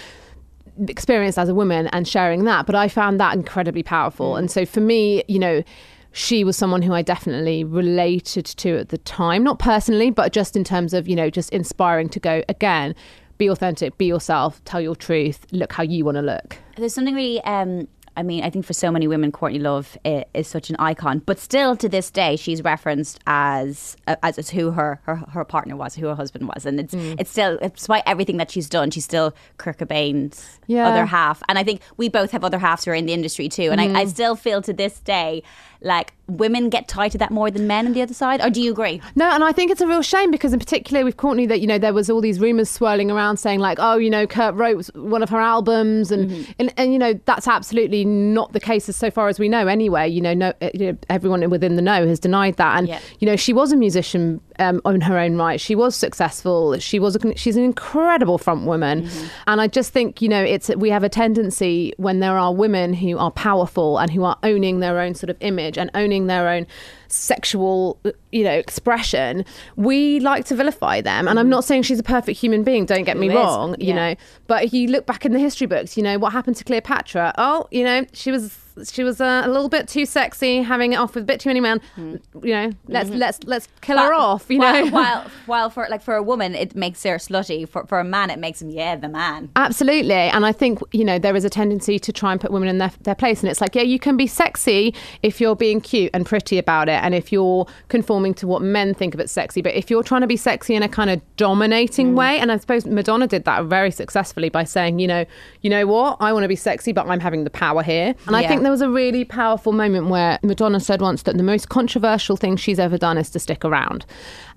[0.87, 2.65] experienced as a woman and sharing that.
[2.65, 4.35] But I found that incredibly powerful.
[4.35, 5.63] And so for me, you know,
[6.11, 10.55] she was someone who I definitely related to at the time, not personally, but just
[10.55, 12.93] in terms of, you know, just inspiring to go again,
[13.39, 16.57] be authentic, be yourself, tell your truth, look how you want to look.
[16.77, 17.43] There's something really.
[17.43, 20.75] Um, I mean, I think for so many women, Courtney Love is, is such an
[20.77, 21.19] icon.
[21.19, 25.43] But still, to this day, she's referenced as uh, as, as who her, her her
[25.43, 27.15] partner was, who her husband was, and it's mm.
[27.19, 30.87] it's still, despite everything that she's done, she's still Kurt Cobain's Yeah.
[30.87, 31.41] other half.
[31.49, 33.71] And I think we both have other halves who are in the industry too.
[33.71, 34.09] And I, I mm.
[34.09, 35.43] still feel to this day
[35.83, 38.39] like women get tied to that more than men on the other side.
[38.41, 39.01] Or do you agree?
[39.15, 41.67] No, and I think it's a real shame because, in particular, with Courtney, that you
[41.67, 44.85] know there was all these rumors swirling around saying like, oh, you know, Kurt wrote
[44.95, 48.95] one of her albums, and and, and you know that's absolutely not the case as
[48.95, 49.67] so far as we know.
[49.67, 52.87] Anyway, you know, no, uh, you know, everyone within the know has denied that, and
[52.87, 52.99] Yeah.
[53.19, 55.59] you know, she was a musician um, on her own right.
[55.59, 56.77] She was successful.
[56.79, 59.09] She was a, she's an incredible front woman,
[59.47, 62.93] and I just think you know it's we have a tendency when there are women
[62.93, 66.47] who are powerful and who are owning their own sort of image and owning their
[66.47, 66.65] own
[67.07, 67.99] sexual
[68.31, 71.51] you know expression we like to vilify them and i'm mm-hmm.
[71.51, 73.43] not saying she's a perfect human being don't get me Who is?
[73.43, 73.95] wrong you Yeah.
[73.95, 74.15] know
[74.47, 77.33] but if you look back in the history books you know what happened to cleopatra
[77.37, 80.97] oh you know she was she was uh, a little bit too sexy having it
[80.97, 82.15] off with a bit too many men hmm.
[82.41, 83.19] you know let's mm-hmm.
[83.19, 86.75] let's let's kill her off you know while while for like for a woman it
[86.75, 87.67] makes her slutty.
[87.67, 89.49] For for a man it makes him yeah the man.
[89.55, 90.13] Absolutely.
[90.13, 92.77] And I think, you know, there is a tendency to try and put women in
[92.79, 93.41] their, their place.
[93.41, 96.89] And it's like, yeah, you can be sexy if you're being cute and pretty about
[96.89, 97.03] it.
[97.03, 99.61] And if you're conforming to what men think of as sexy.
[99.61, 102.15] But if you're trying to be sexy in a kind of dominating hmm.
[102.15, 105.25] way, and I suppose Madonna did that very successfully by saying, you know,
[105.61, 106.17] you know what?
[106.19, 108.15] I want to be sexy, but I'm having the power here.
[108.25, 108.49] And I Yeah.
[108.63, 112.37] Think there was a really powerful moment where Madonna said once that the most controversial
[112.37, 114.05] thing she's ever done is to stick around.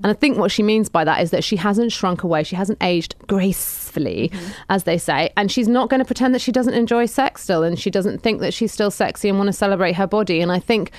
[0.04, 2.54] And I think what she means by that is that she hasn't shrunk away, she
[2.54, 4.52] hasn't aged gracefully, mm-hmm.
[4.68, 7.64] as they say, and she's not going to pretend that she doesn't enjoy sex still
[7.64, 10.40] and she doesn't think that she's still sexy and want to celebrate her body.
[10.40, 10.92] And I think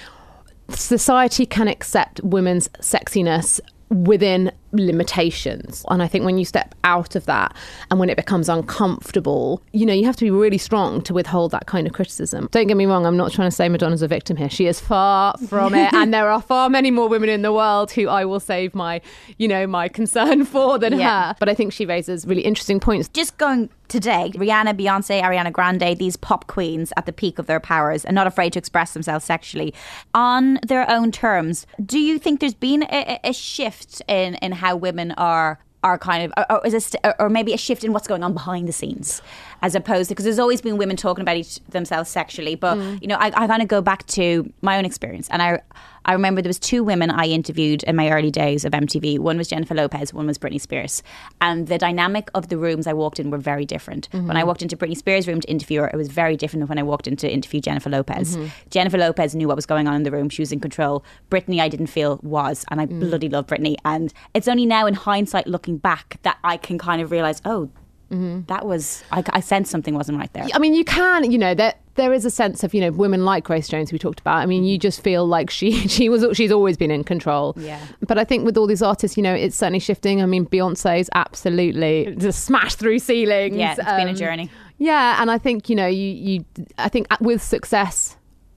[0.70, 5.86] society can accept women's sexiness within limitations.
[5.90, 7.56] And I think when you step out of that
[7.90, 11.52] and when it becomes uncomfortable, you know, you have to be really strong to withhold
[11.52, 12.50] that kind of criticism.
[12.52, 14.50] Don't get me wrong, I'm not trying to say Madonna's a victim here.
[14.50, 15.94] She is far from it.
[15.94, 19.02] and there are far many more women in the world who I will save my,
[19.38, 21.30] you know, my concern for than yeah.
[21.30, 21.36] her.
[21.40, 23.10] But I think she raises really interesting points.
[23.10, 27.60] Just going today, Rihanna, Beyonce, Ariana Grande, these pop queens at the peak of their
[27.60, 29.74] powers and not afraid to express themselves sexually
[30.14, 31.66] on their own terms.
[31.84, 36.24] Do you think there's been a, a shift in, in how women are are kind
[36.24, 39.22] of, or, is st- or maybe a shift in what's going on behind the scenes,
[39.62, 42.56] as opposed to because there's always been women talking about each themselves sexually.
[42.56, 43.02] But mm.
[43.02, 45.62] you know, I, I kind of go back to my own experience, and I
[46.08, 49.20] I remember there was two women I interviewed in my early days of MTV.
[49.20, 51.04] One was Jennifer Lopez, one was Britney Spears,
[51.42, 54.10] and the dynamic of the rooms I walked in were very different.
[54.12, 54.28] Mm-hmm.
[54.28, 56.70] When I walked into Britney Spears' room to interview her, it was very different than
[56.70, 58.38] when I walked in to interview Jennifer Lopez.
[58.38, 58.48] Mm-hmm.
[58.70, 61.04] Jennifer Lopez knew what was going on in the room; she was in control.
[61.30, 63.00] Britney, I didn't feel was, and I mm.
[63.02, 63.76] bloody love Britney.
[63.84, 67.70] And it's only now, in hindsight, looking back, that I can kind of realize, oh,
[68.12, 68.42] Mm-hmm.
[68.48, 70.48] That was I, I sensed something wasn't right there.
[70.54, 73.26] I mean, you can, you know, that there is a sense of you know women
[73.26, 74.38] like Grace Jones we talked about.
[74.38, 77.54] I mean, you just feel like she she was she's always been in control.
[77.58, 77.86] Yeah.
[78.08, 80.22] But I think with all these artists, you know, it's certainly shifting.
[80.22, 83.58] I mean, Beyonce's absolutely just smashed through ceilings.
[83.58, 84.50] Yeah, it's um, been a um, journey.
[84.78, 86.46] Yeah, and I think you know you you
[86.78, 88.16] I think with success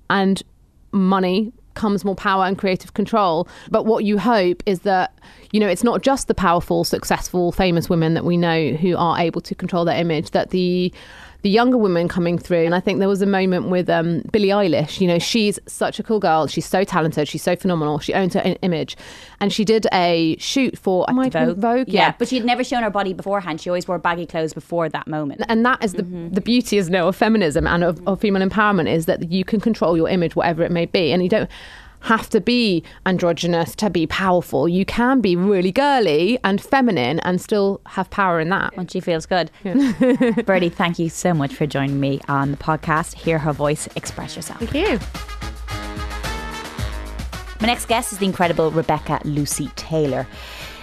[0.09, 0.43] and
[0.93, 3.49] money comes more power and creative control.
[3.71, 5.19] But what you hope is that,
[5.53, 9.19] you know, it's not just the powerful, successful, famous women that we know who are
[9.19, 10.93] able to control their image, that the
[11.43, 12.65] the younger women coming through.
[12.65, 15.01] And I think there was a moment with um, Billie Eilish.
[15.01, 16.47] You know, she's such a cool girl.
[16.47, 17.29] She's so talented.
[17.29, 17.99] She's so phenomenal.
[17.99, 18.97] She owns her image.
[19.41, 21.57] And she did a shoot for Vogue.
[21.57, 21.89] Vogue.
[21.89, 22.01] Yeah.
[22.01, 22.15] yeah.
[22.19, 23.61] but she'd never shown her body beforehand.
[23.61, 25.43] She always wore baggy clothes before that moment.
[25.49, 26.31] And that is the, mm-hmm.
[26.35, 29.61] the beauty, is no, of feminism and of, of female empowerment is that you can
[29.61, 31.13] control your image, whatever it may be.
[31.13, 31.51] And you don't
[32.01, 34.69] have to be androgynous to be powerful.
[34.69, 38.77] You can be really girly and feminine and still have power in that.
[38.77, 39.51] When she feels good.
[39.65, 40.33] Yeah.
[40.47, 43.15] Birdy, thank you so much for joining me on the podcast.
[43.15, 44.61] Hear her voice, express yourself.
[44.61, 44.99] Thank you.
[47.61, 50.27] My next guest is the incredible Rebecca Lucy Taylor.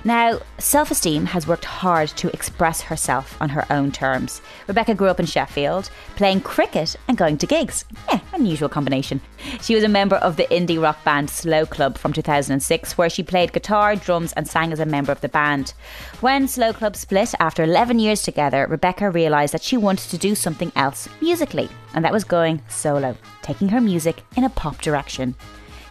[0.07, 4.41] Now, self esteem has worked hard to express herself on her own terms.
[4.65, 7.83] Rebecca grew up in Sheffield, playing cricket and going to gigs.
[8.07, 9.19] Yeah, unusual combination.
[9.61, 13.21] She was a member of the indie rock band Slow Club from 2006, where she
[13.21, 15.73] played guitar, drums, and sang as a member of the band.
[16.21, 20.35] When Slow Club split after 11 years together, Rebecca realised that she wanted to do
[20.35, 25.35] something else musically, and that was going solo, taking her music in a pop direction.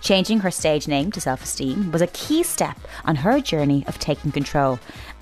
[0.07, 3.99] Changing her stage name to self esteem was a key step on her journey of
[3.99, 4.79] taking control.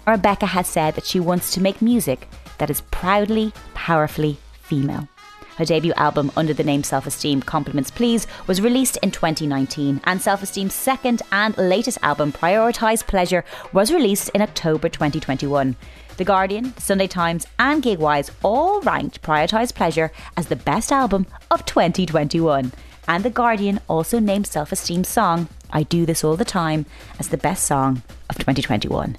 [0.07, 5.09] Rebecca has said that she wants to make music that is proudly, powerfully female.
[5.57, 10.20] Her debut album under the name Self Esteem Compliments Please was released in 2019, and
[10.20, 13.42] Self Esteem's second and latest album, Prioritize Pleasure,
[13.73, 15.77] was released in October 2021.
[16.18, 21.27] The Guardian, the Sunday Times, and Gigwise all ranked Prioritize Pleasure as the best album
[21.51, 22.70] of 2021
[23.09, 26.87] and The Guardian also named Self Esteem's song, I Do This All the Time,
[27.19, 29.17] as the best song of 2021.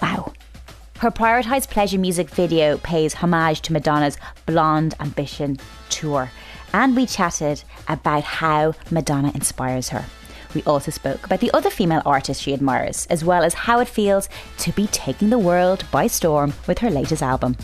[0.00, 0.32] Wow.
[0.98, 6.30] Her Prioritize Pleasure music video pays homage to Madonna's Blonde Ambition tour,
[6.72, 10.04] and we chatted about how Madonna inspires her.
[10.54, 13.88] We also spoke about the other female artists she admires, as well as how it
[13.88, 17.56] feels to be taking the world by storm with her latest album.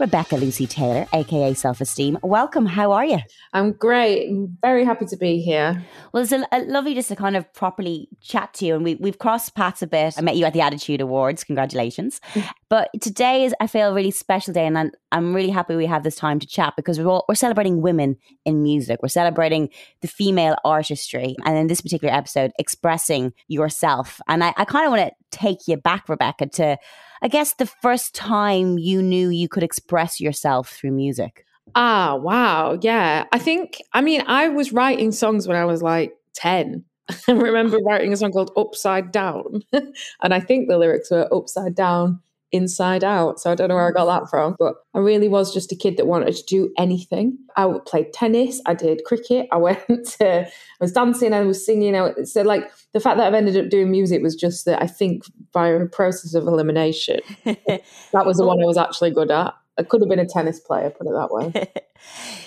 [0.00, 2.16] Rebecca Lucy Taylor, aka Self Esteem.
[2.22, 2.64] Welcome.
[2.64, 3.18] How are you?
[3.52, 4.30] I'm great.
[4.30, 5.84] I'm very happy to be here.
[6.12, 8.94] Well, it's a, a lovely just to kind of properly chat to you, and we
[8.94, 10.14] we've crossed paths a bit.
[10.16, 11.44] I met you at the Attitude Awards.
[11.44, 12.22] Congratulations!
[12.70, 15.84] but today is I feel a really special day, and I'm, I'm really happy we
[15.84, 19.00] have this time to chat because we're all, we're celebrating women in music.
[19.02, 19.68] We're celebrating
[20.00, 24.18] the female artistry, and in this particular episode, expressing yourself.
[24.28, 26.78] And I, I kind of want to take you back, Rebecca, to
[27.22, 31.44] I guess the first time you knew you could express yourself through music?
[31.74, 32.78] Ah, wow.
[32.80, 33.24] Yeah.
[33.32, 36.84] I think, I mean, I was writing songs when I was like 10.
[37.28, 39.62] I remember writing a song called Upside Down.
[39.72, 42.20] and I think the lyrics were Upside Down,
[42.52, 43.40] inside out.
[43.40, 45.76] So I don't know where I got that from, but I really was just a
[45.76, 47.38] kid that wanted to do anything.
[47.56, 51.96] I played tennis, I did cricket, I went to, I was dancing, I was singing.
[51.96, 54.86] I, so, like, the fact that I've ended up doing music was just that I
[54.86, 59.54] think by a process of elimination, that was the one I was actually good at.
[59.78, 61.72] I could have been a tennis player, put it that way.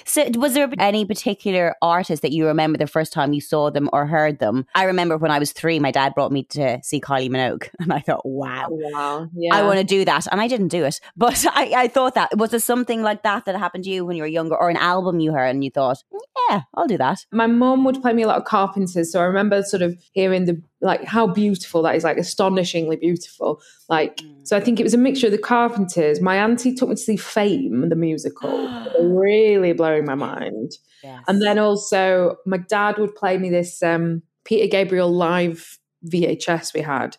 [0.06, 3.90] So, was there any particular artist that you remember the first time you saw them
[3.94, 4.66] or heard them?
[4.76, 7.94] I remember when I was three, my dad brought me to see Kylie Minogue, and
[7.94, 9.30] I thought, wow, Oh, wow.
[9.36, 9.56] Yeah.
[9.56, 10.28] I want to do that.
[10.32, 12.38] And I didn't do it, but I, I thought that.
[12.38, 14.78] Was there something like that that happened to you when you were younger, or an
[14.78, 16.04] album you heard and you thought,
[16.50, 17.26] yeah, I'll do that?
[17.32, 20.46] my mom would play me a lot of Carpenters, so I remember sort of hearing
[20.46, 23.62] the like how beautiful that is, like astonishingly beautiful.
[23.90, 24.46] Like, mm.
[24.46, 26.22] so I think it was a mixture of the Carpenters.
[26.22, 28.50] My auntie took me to see Fame, the musical,
[29.02, 29.43] really
[29.74, 30.74] blowing my mind.
[31.04, 31.24] Yes.
[31.28, 35.78] And then also, my dad would play me this um, Peter Gabriel live
[36.08, 37.18] VHS we had.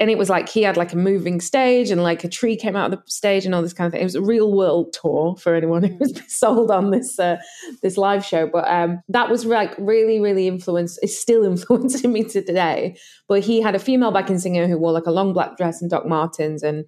[0.00, 2.76] And it was like he had like a moving stage and like a tree came
[2.76, 4.00] out of the stage and all this kind of thing.
[4.00, 7.38] It was a real world tour for anyone who was sold on this uh,
[7.82, 8.46] this live show.
[8.46, 11.00] But um, that was like really, really influenced.
[11.02, 12.96] It's still influencing me to today.
[13.26, 15.90] But he had a female backing singer who wore like a long black dress and
[15.90, 16.84] Doc Martens, and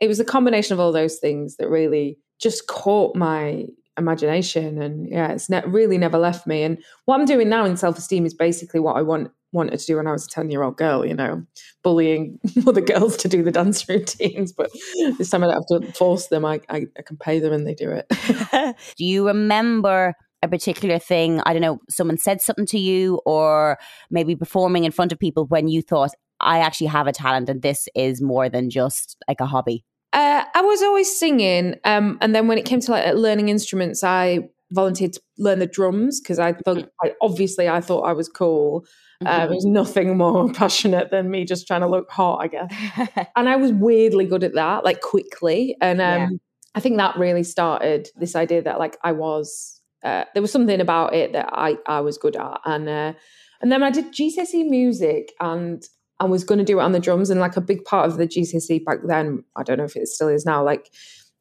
[0.00, 3.66] it was a combination of all those things that really just caught my
[3.98, 7.76] imagination and yeah it's ne- really never left me and what i'm doing now in
[7.76, 10.62] self-esteem is basically what i want wanted to do when i was a 10 year
[10.62, 11.44] old girl you know
[11.82, 14.70] bullying other girls to do the dance routines but
[15.18, 17.66] this time i don't have to force them i, I, I can pay them and
[17.66, 21.40] they do it do you remember a particular thing?
[21.46, 23.78] I don't know, someone said something to you, or
[24.10, 27.62] maybe performing in front of people when you thought, I actually have a talent and
[27.62, 29.84] this is more than just like a hobby?
[30.12, 34.04] Uh, I was always singing, um, and then when it came to like learning instruments,
[34.04, 38.28] I volunteered to learn the drums because I thought, I, obviously, I thought I was
[38.28, 38.84] cool.
[39.24, 43.28] Uh, there was nothing more passionate than me just trying to look hot, I guess.
[43.36, 45.76] and I was weirdly good at that, like quickly.
[45.80, 46.28] And um, Yeah.
[46.74, 50.80] I think that really started this idea that like I was, uh, there was something
[50.80, 53.12] about it that I I was good at, and uh,
[53.60, 55.82] and then I did GCSE music and.
[56.22, 58.16] I was going to do it on the drums, and like a big part of
[58.16, 60.90] the GCSE back then, I don't know if it still is now, like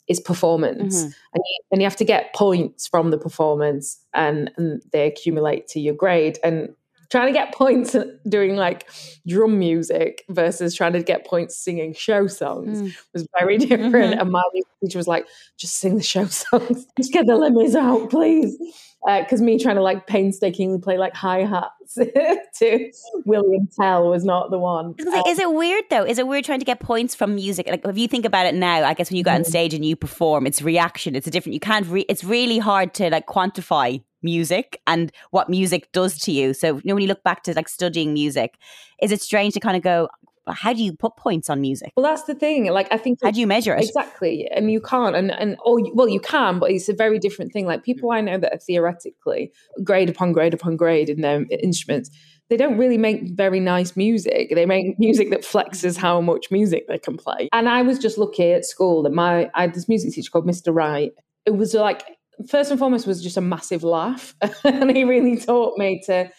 [0.08, 1.14] is performance, Mhm.
[1.36, 5.68] and, you, and you have to get points from the performance, and, and they accumulate
[5.68, 6.40] to your grade.
[6.44, 6.70] And
[7.12, 7.96] trying to get points
[8.28, 8.88] doing like
[9.28, 12.96] drum music versus trying to get points singing show songs Mm.
[13.14, 14.16] was very different.
[14.16, 14.22] Mhm.
[14.22, 14.44] And my
[14.84, 15.26] teacher was like,
[15.58, 18.58] "Just sing the show songs, just get the lemons out, please."
[19.04, 21.96] Because me trying to like painstakingly play like hi hats
[22.60, 22.92] to
[23.26, 24.94] William Tell was not the one.
[25.00, 26.04] Was is it weird though?
[26.06, 27.68] Is it weird trying to get points from music?
[27.68, 29.84] Like, if you think about it now, I guess when you go on stage and
[29.84, 31.16] you perform, it's reaction.
[31.16, 31.56] It's a different.
[31.56, 31.88] You can't.
[31.88, 36.54] Re- it's really hard to like quantify music and what music does to you.
[36.54, 38.58] So, you know, when you look back to like studying music,
[39.02, 40.10] is it strange to kind of go,
[40.48, 41.92] how do you put points on music?
[41.96, 42.66] Well, that's the thing.
[42.72, 43.84] Like, I think How do you measure it?
[43.84, 46.94] Exactly, and you can't, and and oh, or you- well, you can, but it's a
[46.94, 47.66] very different thing.
[47.66, 49.52] Like people I know that are theoretically
[49.84, 52.10] grade upon grade upon grade in their instruments,
[52.50, 54.52] they don't really make very nice music.
[54.56, 57.48] They make music that flexes how much music they can play.
[57.54, 60.48] And I was just lucky at school that my I had this music teacher called
[60.48, 60.74] Mr.
[60.74, 61.12] Wright.
[61.46, 62.04] It was like
[62.48, 66.30] first and foremost was just a massive laugh, and he really taught me to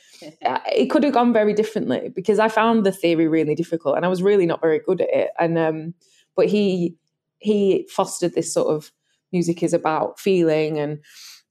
[0.44, 4.04] uh, it could have gone very differently because I found the theory really difficult and
[4.04, 5.30] I was really not very good at it.
[5.38, 5.94] And um,
[6.36, 6.94] but he
[7.38, 8.90] he fostered this sort of
[9.32, 10.98] music is about feeling and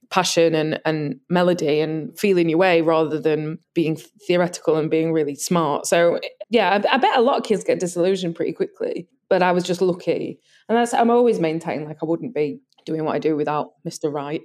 [0.10, 5.36] passion and and melody and feeling your way rather than being theoretical and being really
[5.36, 5.86] smart.
[5.86, 9.08] So yeah, I, I bet a lot of kids get disillusioned pretty quickly.
[9.30, 13.04] But I was just lucky, and that's I'm always maintaining like I wouldn't be doing
[13.06, 14.12] what I do without Mr.
[14.12, 14.42] Wright.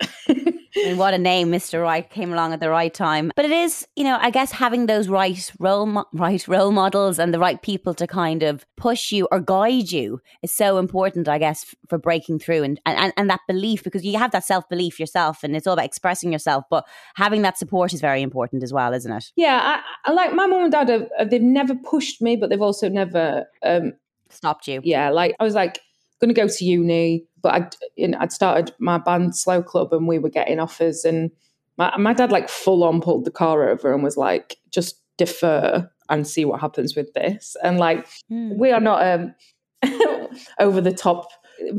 [0.84, 1.82] And what a name, Mr.
[1.82, 3.32] Right came along at the right time.
[3.34, 7.18] But it is, you know, I guess having those right role mo- right role models
[7.18, 11.28] and the right people to kind of push you or guide you is so important,
[11.28, 14.44] I guess, f- for breaking through and and, and that belief because you have that
[14.44, 16.64] self belief yourself and it's all about expressing yourself.
[16.68, 19.32] But having that support is very important as well, isn't it?
[19.34, 20.90] yeah, I, I like my mum and dad.
[20.90, 23.94] Have, have- they've never pushed me, but they've also never um,
[24.28, 24.82] Stopped you.
[24.84, 25.80] yeah, like I was like
[26.20, 29.92] going to go to uni, but I'd you know, I'd started my band Slow Club,
[29.92, 31.30] and we were getting offers, and
[31.78, 35.88] my my dad like full on pulled the car over and was like, just defer
[36.08, 38.56] and see what happens with this, and like Hmm.
[38.58, 39.34] we are not um
[40.60, 41.28] over the top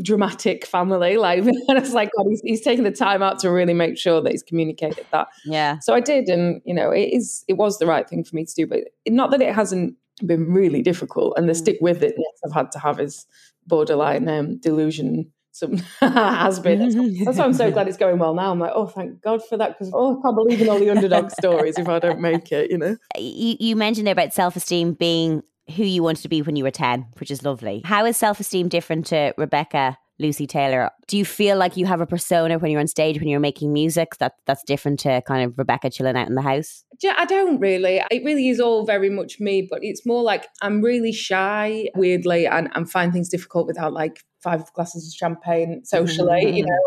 [0.01, 3.75] dramatic family like and it's like god he's, he's taking the time out to really
[3.75, 5.77] make sure that he's communicated that Yeah.
[5.79, 8.43] so I did, and you know, it is it was the right thing for me
[8.45, 9.95] to do, but not that it hasn't
[10.25, 11.37] been really difficult.
[11.37, 13.27] And the stick with it I've had to have is
[13.67, 15.31] borderline um, delusion.
[15.51, 16.79] Some has been.
[17.23, 18.51] That's why I'm so glad it's going well now.
[18.51, 20.89] I'm like, oh, thank God for that, because oh, I can't believe in all the
[20.89, 22.69] underdog stories if I don't make it.
[22.71, 22.97] You know.
[23.17, 25.43] You, you mentioned there about self esteem being
[25.75, 27.81] who you wanted to be when you were 10, which is lovely.
[27.83, 30.89] How is self esteem different to Rebecca Lucy Taylor?
[31.07, 33.71] Do you feel like you have a persona when you're on stage, when you're making
[33.71, 36.83] music that that's different to kind of Rebecca chilling out in the house?
[37.01, 38.01] Yeah, I don't really.
[38.09, 42.47] It really is all very much me, but it's more like I'm really shy, weirdly,
[42.47, 46.79] and, and find things difficult without like five glasses of champagne socially, you know.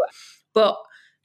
[0.52, 0.76] But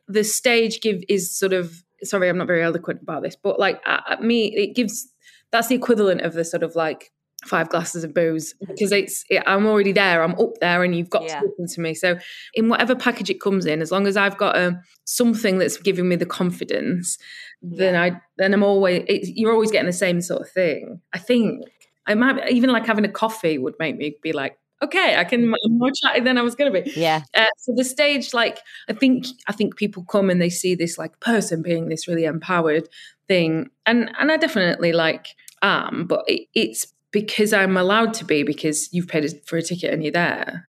[0.08, 3.82] the stage give is sort of sorry, I'm not very eloquent about this, but like
[3.86, 5.12] uh, me, it gives
[5.52, 7.12] that's the equivalent of the sort of like
[7.46, 10.24] five glasses of booze because it's it, I'm already there.
[10.24, 11.40] I'm up there, and you've got Yeah.
[11.40, 11.94] to listen to me.
[11.94, 12.18] So
[12.54, 16.10] in whatever package it comes in, as long as I've got a something that's giving
[16.10, 17.18] me the confidence,
[17.62, 21.00] then I then I'm always it, you're always getting the same sort of thing.
[21.14, 21.64] I think
[22.08, 25.54] I might even like having a coffee would make me be like, okay, I can
[25.66, 26.92] I'm more chatty than I was going to be.
[26.92, 27.24] Yeah.
[27.36, 30.98] Uh, so the stage, like I think, I think people come and they see this
[30.98, 32.88] like person being this really empowered
[33.28, 35.28] thing, and and I definitely like
[35.64, 39.94] am, but it, it's because I'm allowed to be because you've paid for a ticket
[39.94, 40.68] and you're there.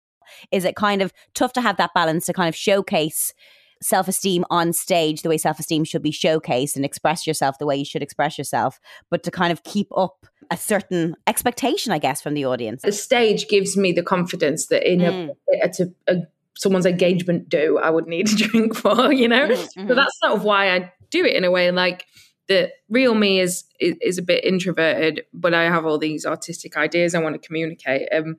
[0.52, 3.34] Is it kind of tough to have that balance to kind of showcase
[3.82, 7.66] self esteem on stage the way self esteem should be showcased and express yourself the
[7.66, 11.98] way you should express yourself, but to kind of keep up a certain expectation, I
[11.98, 12.82] guess, from the audience?
[12.82, 15.30] The stage gives me the confidence that in Mm.
[15.54, 16.16] a, at a, a
[16.58, 19.48] someone's engagement do I would need a drink for, you know.
[19.48, 19.96] Mhm, So mhm.
[19.96, 21.72] that's sort of why I do it in a way.
[21.72, 22.06] Like
[22.48, 26.78] the real me is, is is a bit introverted, but I have all these artistic
[26.78, 28.10] ideas I want to communicate.
[28.12, 28.38] Um,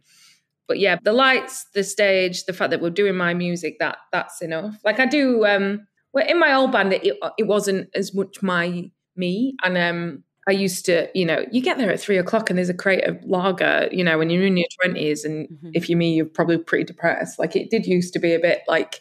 [0.67, 4.41] but yeah, the lights, the stage, the fact that we're doing my music, that that's
[4.43, 4.77] enough.
[4.85, 5.45] Like I do.
[5.47, 10.25] Um, well, in my old band, it it wasn't as much my me, and um,
[10.49, 13.05] I used to, you know, you get there at three o'clock and there's a crate
[13.05, 15.71] of lager, you know, when you're in your twenties, and Mhm.
[15.75, 17.39] if you're me, you're probably pretty depressed.
[17.39, 19.01] Like it did used to be a bit like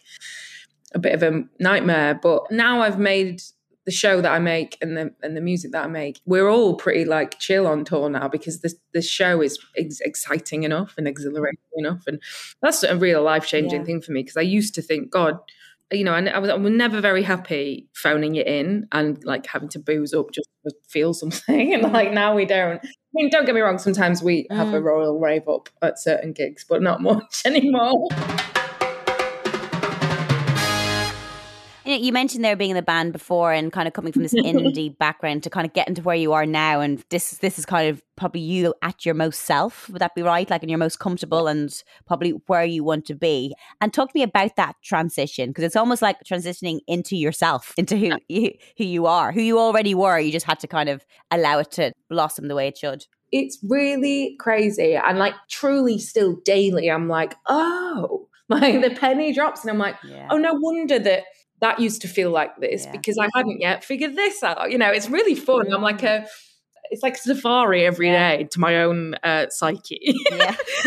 [0.94, 3.42] a bit of a nightmare, but now I've made
[3.84, 6.76] the show that I make and the and the music that I make, we're all
[6.76, 11.06] pretty like chill on tour now because this the show is ex- exciting enough and
[11.06, 12.20] exhilarating enough, and
[12.62, 13.86] that's a real life changing Yeah.
[13.86, 15.38] thing for me because I used to think, God,
[15.92, 19.46] you know, I, I was I was never very happy phoning it in and like
[19.46, 22.80] having to booze up just to feel something, and like now we don't.
[22.84, 23.78] I mean, don't get me wrong.
[23.78, 24.84] Sometimes we have a mm.
[24.84, 28.08] royal rave up at certain gigs, but not much anymore.
[31.94, 34.34] You, you mentioned there being in the band before and kind of coming from this
[34.34, 37.66] indie background to kind of get into where you are now, and this this is
[37.66, 39.88] kind of probably you at your most self.
[39.90, 40.48] Would that be right?
[40.48, 41.72] Like, and you're most comfortable and
[42.06, 43.54] probably where you want to be.
[43.80, 47.96] And talk to me about that transition because it's almost like transitioning into yourself, into
[47.96, 50.18] who you, who you are, who you already were.
[50.18, 53.06] You just had to kind of allow it to blossom the way it should.
[53.32, 59.62] it's really crazy and like truly still daily i'm like oh like the penny drops
[59.62, 60.28] and i'm like Yeah.
[60.30, 61.24] oh no wonder that
[61.60, 62.92] that used to feel like this Yeah.
[62.92, 66.26] because i hadn't yet figured this out you know it's really fun i'm like a
[66.90, 70.14] it's like safari every day to my own uh, psyche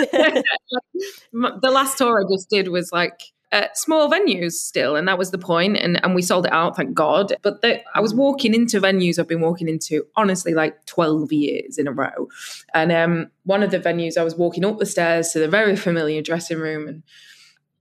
[1.33, 5.31] the last tour I just did was like uh, small venues still, and that was
[5.31, 5.77] the point.
[5.77, 7.33] And and we sold it out, thank God.
[7.41, 11.77] But the, I was walking into venues I've been walking into honestly like twelve years
[11.77, 12.27] in a row.
[12.73, 15.75] And um, one of the venues I was walking up the stairs to the very
[15.77, 17.03] familiar dressing room, and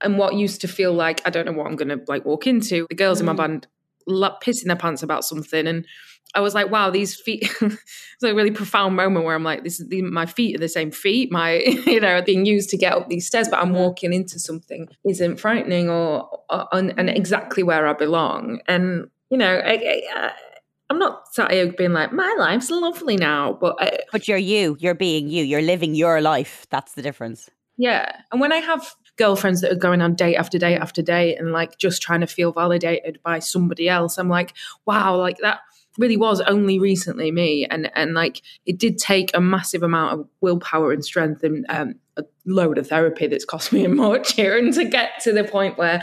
[0.03, 2.47] and what used to feel like I don't know what I'm going to like walk
[2.47, 2.86] into.
[2.88, 3.38] The girls in my mm.
[3.38, 3.66] band
[4.07, 5.86] la- pissing their pants about something, and
[6.34, 7.51] I was like, wow, these feet.
[7.61, 10.68] it's a really profound moment where I'm like, this is the, my feet are the
[10.68, 11.55] same feet, my
[11.86, 15.40] you know, being used to get up these stairs, but I'm walking into something isn't
[15.40, 18.61] frightening or, or and, and exactly where I belong.
[18.68, 20.32] And you know, I, I,
[20.90, 24.76] I'm not sat here being like, my life's lovely now, but I, but you're you.
[24.78, 25.42] You're being you.
[25.42, 26.66] You're living your life.
[26.70, 27.51] That's the difference.
[27.76, 28.20] Yeah.
[28.30, 31.52] And when I have girlfriends that are going on date after date after date and
[31.52, 34.54] like just trying to feel validated by somebody else, I'm like,
[34.84, 35.60] wow, like that
[35.98, 37.66] really was only recently me.
[37.66, 41.94] And and like it did take a massive amount of willpower and strength and um,
[42.16, 46.02] a load of therapy that's cost me a and to get to the point where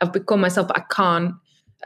[0.00, 1.34] I've become myself, but I can't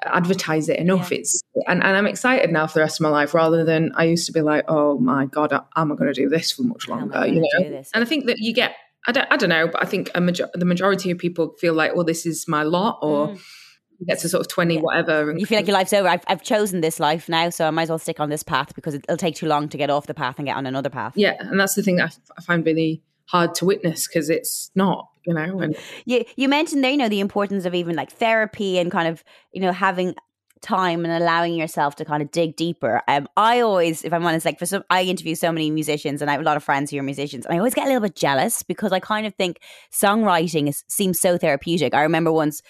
[0.05, 1.13] advertise it enough.
[1.13, 4.05] It's and, and I'm excited now for the rest of my life rather than I
[4.05, 6.89] used to be like, oh my God, am I going to do this for much
[6.89, 7.33] How am I longer?
[7.35, 7.83] You know?
[7.95, 8.75] And I think that you get,
[9.07, 11.75] I don't, I don't know, but I think a major, the majority of people feel
[11.75, 13.37] like, well, this is my lot, or
[13.99, 15.31] you get to sort of 20, whatever.
[15.31, 15.41] And Mm.
[15.41, 16.09] You feel like your life's over.
[16.09, 18.75] I've, I've chosen this life now, so I might as well stick on this path
[18.75, 20.91] because it, it'll take too long to get off the path and get on another
[20.91, 21.15] path.
[21.17, 21.35] yeah.
[21.41, 24.71] And that's the thing that I, f- I find really hard to witness because it's
[24.75, 28.13] not, you know, and You, you mentioned there, you know, the importance of even like
[28.13, 30.15] therapy and kind of, you know, having
[30.63, 33.03] time and allowing yourself to kind of dig deeper.
[33.09, 36.31] Um, I always, if I'm honest, like for some, I interview so many musicians and
[36.31, 38.01] I have a lot of friends who are musicians, and I always get a little
[38.01, 39.61] bit jealous because I kind of think
[39.93, 41.95] songwriting is, seems so therapeutic.
[41.95, 42.63] I remember once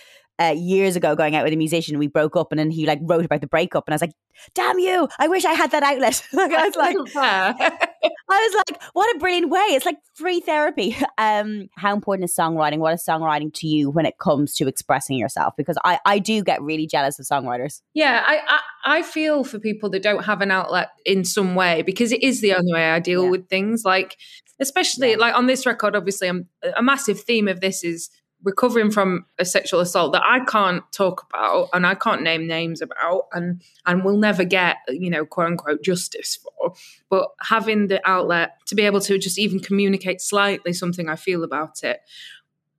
[0.43, 2.99] uh, years ago going out with a musician, we broke up, and then he like
[3.03, 4.15] wrote about the breakup, and I was like,
[4.55, 5.09] "Damn you!
[5.19, 6.97] I wish I had that outlet." like I was like.
[8.31, 9.61] I was like, what a brilliant way.
[9.71, 10.97] It's like free therapy.
[11.19, 12.79] Um, how important is songwriting?
[12.79, 15.55] What is songwriting to you when it comes to expressing yourself?
[15.57, 17.81] Because I, I do get really jealous of songwriters.
[17.95, 18.61] Yeah, I, I
[18.99, 22.41] I feel for people that don't have an outlet in some way because it is
[22.41, 23.31] the only way I deal Yeah.
[23.31, 23.85] with things.
[23.85, 24.17] Like,
[24.59, 25.19] especially Yeah.
[25.19, 28.11] like on this record, obviously, I'm, a massive theme of this is
[28.45, 32.83] recovering from a sexual assault that I can't talk about and I can't name names
[32.83, 36.75] about and and will never get you know quote unquote justice for
[37.09, 41.45] but having the outlet to be able to just even communicate slightly something I feel
[41.45, 42.01] about it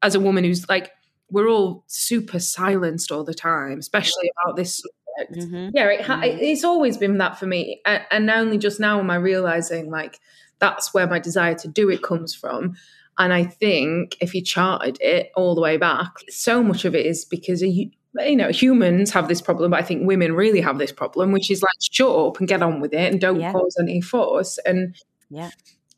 [0.02, 0.92] as a woman who's like
[1.32, 5.72] we're all super silenced all the time especially about this subject Mhm.
[5.74, 6.40] yeah it ha- Mhm.
[6.42, 10.20] it's always been that for me and, and only just now am I realizing like
[10.60, 12.76] that's where my desire to do it comes from
[13.18, 17.06] and I think if you charted it all the way back, so much of it
[17.06, 17.90] is because you,
[18.26, 21.50] you know humans have this problem, but I think women really have this problem, which
[21.52, 23.52] is like shut up and get on with it and don't Yeah.
[23.52, 24.58] cause any fuss.
[24.66, 24.96] And
[25.30, 25.50] Yeah.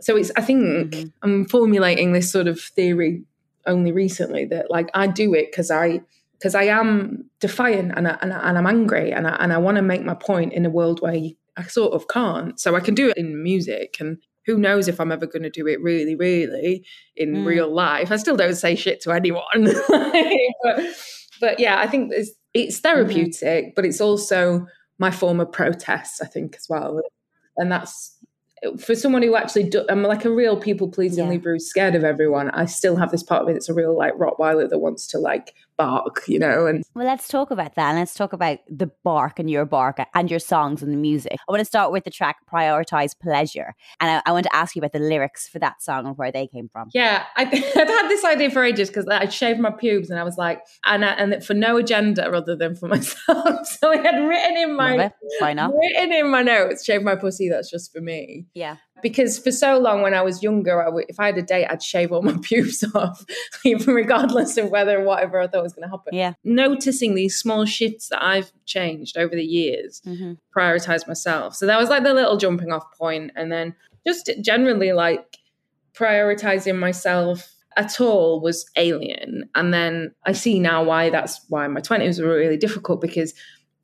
[0.01, 1.11] so it's I think Mhm.
[1.21, 3.23] I'm formulating this sort of theory
[3.65, 6.01] only recently that like I do it because I
[6.33, 9.57] because I am defiant and I, and, I, and I'm angry and I, and I
[9.57, 11.13] want to make my point in a world where
[11.57, 12.59] I sort of can't.
[12.59, 15.49] So I can do it in music and who knows if I'm ever going to
[15.49, 16.85] do it really, really
[17.15, 17.45] in Mm.
[17.45, 18.11] real life.
[18.11, 19.43] I still don't say shit to anyone.
[20.63, 20.79] but,
[21.41, 24.67] but yeah, I think it's, it's therapeutic, but it's also
[24.99, 27.01] my form of protest, I think, as well.
[27.57, 28.11] And that's
[28.79, 31.57] for someone who actually do, I'm like a real people pleasingly Yeah.
[31.57, 32.49] Scared of everyone.
[32.51, 35.19] I still have this part of me that's a real like Rottweiler that wants to
[35.19, 38.89] like bark, you know, and Well, let's talk about that and let's talk about the
[39.03, 41.33] bark and your bark and your songs and the music.
[41.47, 43.73] I want to start with the track Prioritize Pleasure.
[43.99, 46.31] And I, I want to ask you about the lyrics for that song and where
[46.31, 46.89] they came from.
[46.93, 47.51] Yeah, I, I'd
[47.87, 51.03] had this idea for ages because I shaved my pubes and I was like, and
[51.03, 53.65] I, and for no agenda other than for myself.
[53.67, 55.73] so I had written in my Why not?
[55.73, 57.49] written in my notes, shave my pussy.
[57.49, 58.45] That's just for me.
[58.53, 58.77] Yeah.
[59.01, 61.67] Because for so long when I was younger, I would, if I had a date,
[61.69, 63.23] I'd shave all my pubes off,
[63.65, 66.13] even regardless of whether whatever I thought was going to happen.
[66.13, 66.33] Yeah.
[66.43, 71.53] Noticing these small shifts that I've changed over the years, hmm prioritize myself.
[71.53, 73.75] So that was like the little jumping off point, and then
[74.07, 75.37] just generally like
[75.93, 79.49] prioritizing myself at all was alien.
[79.55, 83.33] And then I see now why that's why my twenties were really difficult because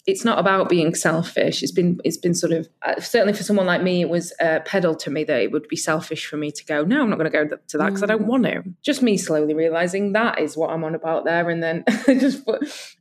[0.08, 1.62] it's not about being selfish.
[1.62, 4.60] It's been it's been sort of uh, certainly for someone like me, it was uh,
[4.66, 6.84] peddled to me that it would be selfish for me to go.
[6.84, 8.64] No, I'm not going to go th- to that because I don't want to.
[8.82, 12.62] Just me slowly realizing that is what I'm on about there, and then just put.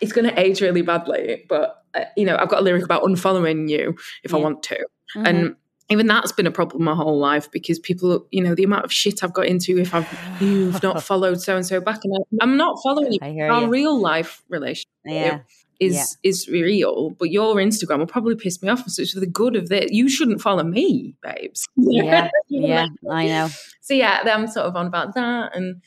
[0.00, 3.04] It's going to age really badly, but uh, you know I've got a lyric about
[3.04, 3.94] unfollowing you
[4.24, 4.84] if I want to,
[5.16, 5.28] Mhm.
[5.28, 5.56] and
[5.90, 8.92] even that's been a problem my whole life because people, you know, the amount of
[8.92, 10.08] shit I've got into if I've
[10.40, 13.20] you've not followed so and so back, and I, I'm not following you.
[13.44, 13.68] Our you.
[13.68, 15.38] real life relationship Yeah.
[15.80, 18.86] Is is real, but your Instagram will probably piss me off.
[18.88, 19.92] So it's for the good of it.
[19.92, 21.66] You shouldn't follow me, babes.
[21.76, 22.28] Yeah.
[22.48, 22.86] Yeah.
[23.10, 23.48] I know.
[23.80, 25.80] So yeah, I'm sort of on about that, and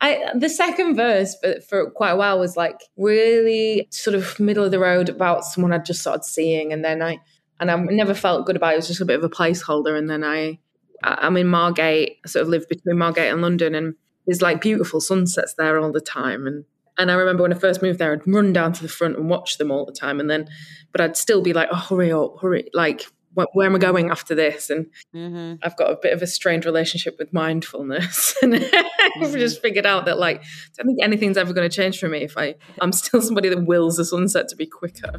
[0.00, 4.64] I the second verse for, for quite a while was like really sort of middle
[4.64, 7.20] of the road about someone I'd just started seeing, and then I
[7.60, 8.74] and I never felt good about it.
[8.74, 10.58] It was just a bit of a placeholder, and then I
[11.02, 12.18] I- I'm in Margate.
[12.24, 13.94] I sort of live between Margate and London, and
[14.26, 16.64] there's like beautiful sunsets there all the time, and.
[16.98, 19.30] And I remember when I first moved there, I'd run down to the front and
[19.30, 20.20] watch them all the time.
[20.20, 20.48] And then,
[20.92, 22.68] but I'd still be like, oh, hurry up, hurry.
[22.74, 23.02] Like,
[23.36, 24.68] wh- where am I going after this?
[24.68, 29.62] And hmm I've got a bit of a strained relationship with mindfulness, and I've just
[29.62, 30.44] figured out that like I
[30.78, 33.64] don't think anything's ever going to change for me if I I'm still somebody that
[33.64, 35.12] wills the sunset to be quicker.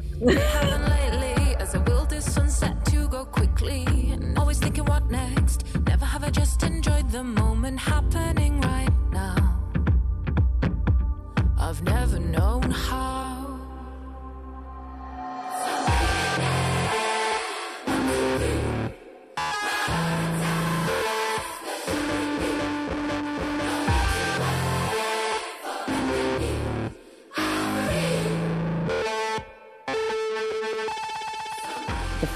[11.80, 13.29] I've never known how.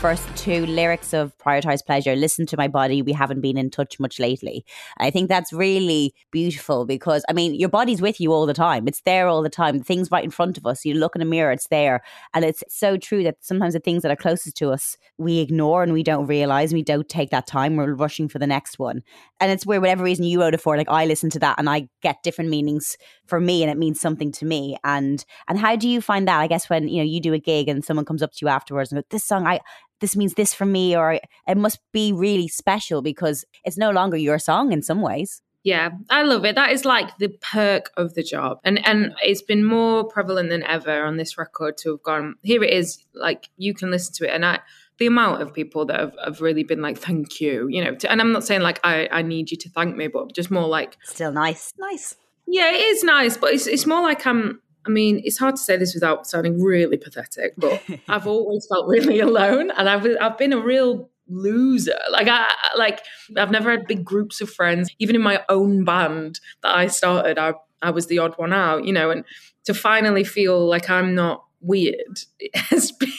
[0.05, 3.98] First two lyrics of Prioritize Pleasure, Listen to My Body, we haven't been in touch
[3.98, 4.62] much lately.
[4.98, 8.86] I think that's really beautiful because, I mean, your body's with you all the time.
[8.86, 9.78] It's there all the time.
[9.78, 10.84] The thing's right in front of us.
[10.84, 12.02] You look in a mirror, it's there.
[12.34, 15.82] And it's so true that sometimes the things that are closest to us, we ignore
[15.82, 16.74] and we don't realize.
[16.74, 17.76] We don't take that time.
[17.76, 19.02] We're rushing for the next one.
[19.40, 21.70] And it's where, whatever reason you wrote it for, like I listen to that and
[21.70, 24.77] I get different meanings for me and it means something to me.
[24.85, 26.41] And and how do you find that?
[26.41, 28.49] I guess when, you know, you do a gig and someone comes up to you
[28.49, 29.61] afterwards and go, this song, I,
[30.01, 34.16] this means this for me, or it must be really special because it's no longer
[34.16, 35.41] your song in some ways.
[35.62, 36.57] Yeah, I love it.
[36.57, 38.59] That is like the perk of the job.
[38.64, 42.62] And and it's been more prevalent than ever on this record to have gone, here
[42.62, 44.35] it is, like you can listen to it.
[44.35, 44.61] And I
[44.99, 48.11] the amount of people that have, have really been like, thank you, you know, to,
[48.11, 50.68] and I'm not saying like I, I need you to thank me, but just more
[50.68, 51.72] like, Still nice.
[51.79, 52.14] Nice.
[52.47, 55.62] Yeah, it is nice, but it's it's more like I'm I mean, it's hard to
[55.62, 60.38] say this without sounding really pathetic, but I've always felt really alone, and I've I've
[60.38, 61.99] been a real loser.
[62.11, 63.01] Like I like
[63.36, 64.90] I've never had big groups of friends.
[64.99, 68.84] Even in my own band that I started, I I was the odd one out,
[68.84, 69.24] you know, and
[69.64, 72.20] to finally feel like I'm not weird
[72.55, 73.11] has been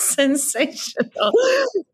[0.14, 1.10] sensational.
[1.20, 1.30] Uh,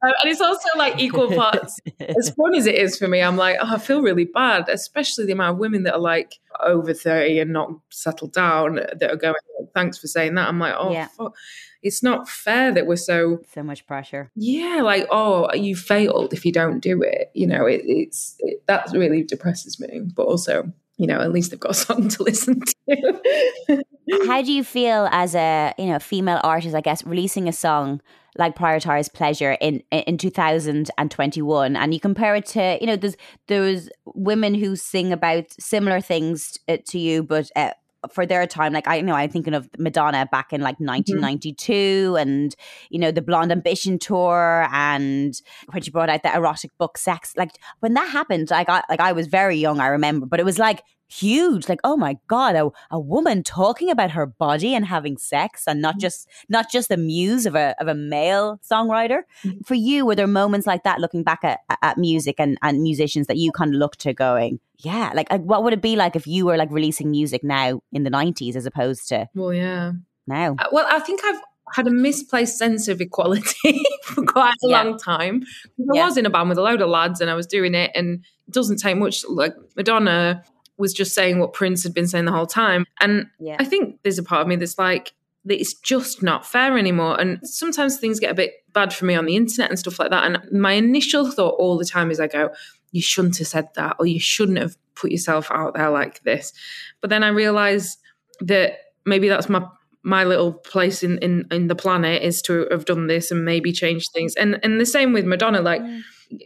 [0.03, 1.79] and it's also like equal parts.
[2.01, 5.27] as fun as it is for me, I'm like, oh, I feel really bad, especially
[5.27, 6.35] the amount of women that are like
[6.65, 9.35] over 30 and not settled down that are going,
[9.75, 10.49] thanks for saying that.
[10.49, 11.09] I'm like, oh, Yeah.
[11.09, 11.35] fuck.
[11.83, 14.31] It's not fair that we're so So much pressure.
[14.35, 17.31] yeah, like oh, you failed if you don't do it.
[17.35, 20.01] You know, it, it's it, that really depresses me.
[20.01, 23.85] But also, you know, at least they've got a song to listen to.
[24.27, 26.75] How do you feel as a you know female artist?
[26.75, 28.01] I guess releasing a song
[28.39, 33.17] like "Prioritize Pleasure" in in 2021, and you compare it to you know there's
[33.49, 37.51] there's women who sing about similar things uh, to you, but.
[37.57, 37.71] Uh,
[38.13, 41.21] for their time, like I you know, I'm thinking of Madonna back in like mm-hmm.
[41.21, 42.55] 1992, and
[42.91, 45.35] you know the Blonde Ambition tour, and
[45.73, 49.01] when she brought out the erotic book "Sex." Like when that happened, I got like
[49.01, 52.57] I was very young, I remember, but it was like huge like oh my god
[52.57, 56.89] a, a woman talking about her body and having sex and not just not just
[56.89, 59.21] the muse of a of a male songwriter
[59.65, 63.29] for you were there moments like that looking back at, at music and and musicians
[63.29, 66.17] that you kind of look to going yeah like, like what would it be like
[66.17, 69.93] if you were like releasing music now in the 90s as opposed to well, yeah.
[70.27, 71.41] now Uh, Well, I think I've
[71.73, 74.83] had a misplaced sense of equality for quite a Yeah.
[74.83, 75.43] long time.
[75.91, 76.05] I Yeah.
[76.07, 78.25] was in a band with a load of lads, and I was doing it, and
[78.47, 79.25] it doesn't take much.
[79.29, 80.45] Like Madonna
[80.79, 84.01] was just saying what Prince had been saying the whole time, and yeah I think
[84.03, 85.13] there's a part of me that's like,
[85.47, 87.19] that it's just not fair anymore.
[87.21, 90.11] And sometimes things get a bit bad for me on the internet and stuff like
[90.11, 90.25] that.
[90.25, 92.51] And my initial thought all the time is I go,
[92.91, 96.53] you shouldn't have said that, or you shouldn't have put yourself out there like this.
[97.01, 97.97] But then I realize
[98.41, 99.67] that maybe that's my
[100.03, 103.73] my little place in, in in the planet is to have done this and maybe
[103.73, 104.35] change things.
[104.37, 105.83] And and the same with Madonna, like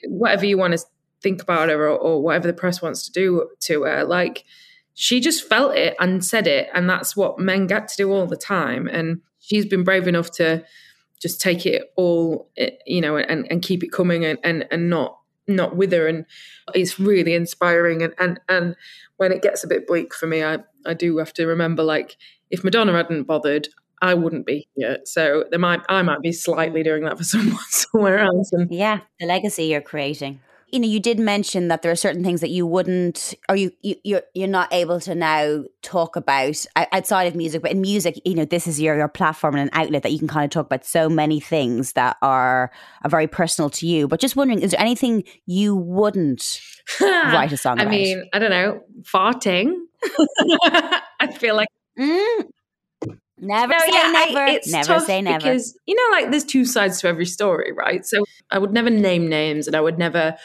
[0.09, 0.85] whatever you want to
[1.23, 4.45] think about her or, or whatever the press wants to do to her, like
[4.95, 8.27] she just felt it and said it, and that's what men get to do all
[8.27, 8.87] the time.
[8.87, 10.65] And she's been brave enough to
[11.21, 14.91] just take it all, eh, you know, and and keep it coming and and and
[14.91, 16.07] not not wither.
[16.07, 16.27] And
[16.75, 18.03] it's really inspiring.
[18.03, 18.77] And and and
[19.17, 22.17] when it gets a bit bleak for me, I I do have to remember like
[22.51, 23.69] if Madonna hadn't bothered.
[24.03, 27.59] I wouldn't be here, so there might I might be slightly doing that for someone
[27.69, 30.41] somewhere else, and Yeah, the legacy you're creating.
[30.73, 33.73] You know, you did mention that there are certain things that you wouldn't, or you,
[33.83, 37.63] you you're you're not able to now talk about outside of music.
[37.63, 40.19] But in music, you know, this is your your platform and an outlet that you
[40.19, 42.71] can kind of talk about so many things that are
[43.03, 44.07] are very personal to you.
[44.09, 46.61] But just wondering, is there anything you wouldn't
[47.01, 47.93] write a song I about?
[47.93, 49.75] mean, I don't know, farting.
[51.21, 51.69] I feel like
[51.99, 52.45] Mm.
[53.41, 54.45] Never No, say yeah, I- never.
[54.53, 55.39] it's never tough say never.
[55.39, 58.05] Because you know, like there's two sides to every story, right?
[58.07, 60.37] So I would never name names, and I would never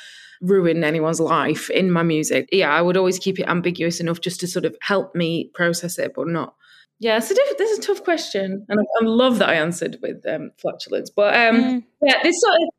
[0.42, 2.50] ruin anyone's life in my music.
[2.52, 5.98] Yeah, I would always keep it ambiguous enough just to sort of help me process
[6.00, 6.56] it, but not.
[7.00, 9.56] Yeah, it's a diff- this is a tough question, and I, I love that I
[9.56, 11.10] answered with um, flatulence.
[11.10, 11.84] But um, Mm.
[12.02, 12.70] yeah, this sort of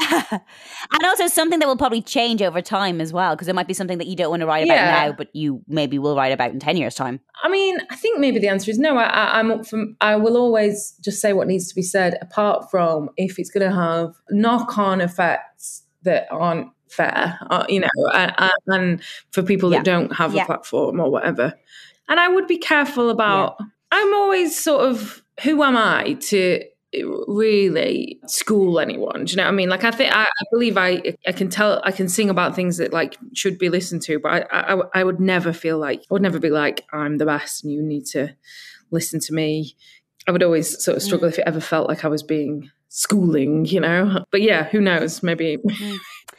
[0.00, 3.74] and also something that will probably change over time as well, because it might be
[3.74, 5.06] something that you don't want to write about Yeah.
[5.06, 7.20] now, but you maybe will write about in ten years' time.
[7.42, 8.96] I mean, I think maybe the answer is no.
[8.96, 9.82] I, I, I'm up for.
[10.00, 13.68] I will always just say what needs to be said, apart from if it's going
[13.68, 19.78] to have knock-on effects that aren't fair, uh, you know, and, and for people Yeah.
[19.78, 20.42] that don't have Yeah.
[20.44, 21.54] a platform or whatever.
[22.08, 23.56] And I would be careful about.
[23.92, 26.62] I'm always sort of who am I to
[27.04, 29.24] really school anyone.
[29.24, 29.68] Do you know what i mean?
[29.68, 32.76] Like i think i, I believe i i can tell i can sing about things
[32.78, 36.14] that like should be listened to but I, I i would never feel like i
[36.14, 38.34] would never be like i'm the best and you need to
[38.90, 39.76] listen to me.
[40.28, 41.06] I would always sort of mm.
[41.06, 44.24] struggle if it ever felt like i was being schooling you know?
[44.30, 45.22] But yeah who knows?
[45.22, 45.98] Maybe mm.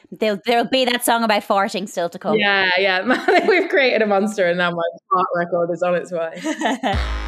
[0.10, 2.36] There'll there'll be that song about farting still to come.
[2.36, 3.46] yeah yeah.
[3.48, 6.42] We've created a monster and now my heart record is on its way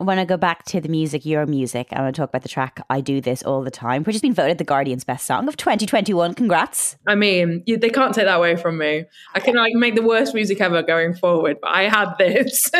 [0.00, 2.48] When I go back to the music, your music, I want to talk about the
[2.48, 5.48] track I Do This All the Time, which has been voted the Guardian's best song
[5.48, 6.34] of 2021.
[6.34, 6.96] Congrats.
[7.08, 9.06] I mean, you, they can't take that away from me.
[9.34, 12.70] I can like make the worst music ever going forward, but I had this.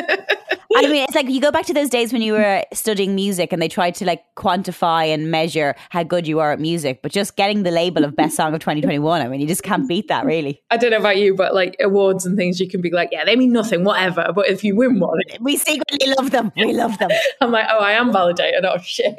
[0.77, 3.53] I mean, it's like you go back to those days when you were studying music
[3.53, 7.11] and they tried to like quantify and measure how good you are at music, but
[7.11, 10.07] just getting the label of best song of 2021, I mean, you just can't beat
[10.07, 10.63] that, really.
[10.71, 13.25] I don't know about you, but like awards and things, you can be like, yeah,
[13.25, 14.31] they mean nothing, whatever.
[14.33, 16.53] But if you win one, We secretly love them.
[16.57, 17.08] We love them.
[17.41, 18.65] I'm like, oh, I am validated.
[18.65, 19.17] Oh shit.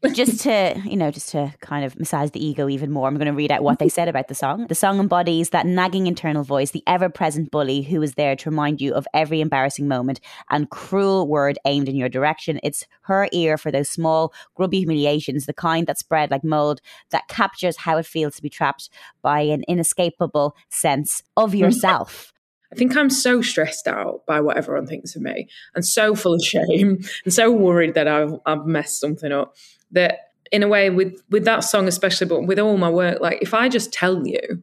[0.00, 3.16] But just to you know just to kind of massage the ego even more i'm
[3.16, 6.06] going to read out what they said about the song the song embodies that nagging
[6.06, 10.20] internal voice the ever-present bully who is there to remind you of every embarrassing moment
[10.50, 15.46] and cruel word aimed in your direction it's her ear for those small grubby humiliations
[15.46, 16.80] the kind that spread like mold
[17.10, 18.90] that captures how it feels to be trapped
[19.22, 21.60] by an inescapable sense of mm-hmm.
[21.60, 22.33] yourself
[22.74, 26.34] I think I'm so stressed out by what everyone thinks of me and so full
[26.34, 29.54] of shame and so worried that I've, I've messed something up
[29.92, 33.38] that in a way with with that song especially but with all my work like
[33.40, 34.62] if I just tell you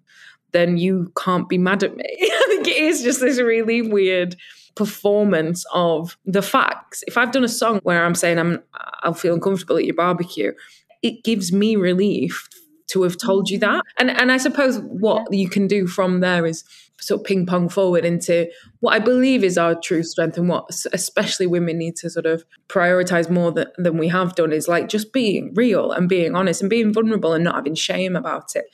[0.52, 2.06] then you can't be mad at me.
[2.22, 4.36] I think it is just this really weird
[4.76, 7.04] performance of the facts.
[7.08, 8.62] If I've done a song where I'm saying I'm
[9.04, 10.54] I'll feel uncomfortable at your barbecue,
[11.02, 12.48] it gives me relief
[12.88, 13.84] to have told you that.
[13.98, 16.64] And and I suppose what you can do from there is
[17.02, 18.50] sort of ping pong forward into
[18.80, 22.46] what I believe is our true strength and what especially women need to sort of
[22.68, 26.62] prioritize more than, than we have done is like just being real and being honest
[26.62, 28.66] and being vulnerable and not having shame about it.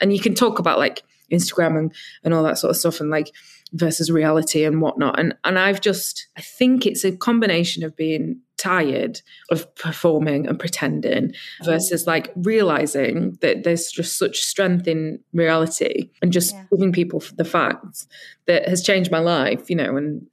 [0.00, 1.02] And you can talk about like
[1.32, 3.32] Instagram and, and all that sort of stuff and like
[3.72, 5.18] versus reality and whatnot.
[5.18, 9.20] And and I've just I think it's a combination of being tired
[9.50, 11.32] of performing and pretending
[11.64, 16.64] versus like realizing that there's just such strength in reality and just Yeah.
[16.70, 18.06] giving people the facts
[18.46, 20.26] that has changed my life, you know, and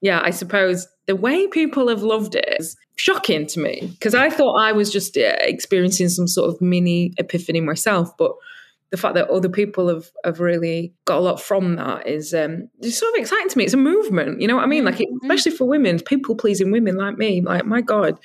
[0.00, 4.30] yeah, I suppose the way people have loved it is shocking to me because I
[4.30, 8.32] thought I was just experiencing some sort of mini epiphany myself, but
[8.90, 12.68] the fact that other people have, have really got a lot from that is um,
[12.80, 13.64] it's sort of exciting to me.
[13.64, 14.84] It's a movement, you know what I mean?
[14.84, 17.40] Like, it, especially for women, people pleasing women like me.
[17.40, 18.18] Like, my God,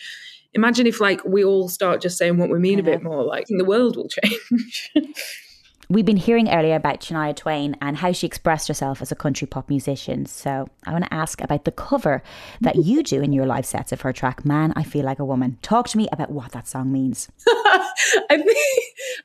[0.54, 3.24] imagine if like we all start just saying what we mean a bit more.
[3.24, 4.92] Like, the world will change.
[5.92, 9.46] We've been hearing earlier about Shania Twain and how she expressed herself as a country
[9.46, 10.26] pop musician.
[10.26, 12.24] So I want to ask about the cover
[12.62, 15.26] that you do in your live sets of her track, Man, I Feel Like a
[15.26, 15.58] Woman.
[15.62, 17.28] Talk to me about what that song means.
[17.46, 18.42] I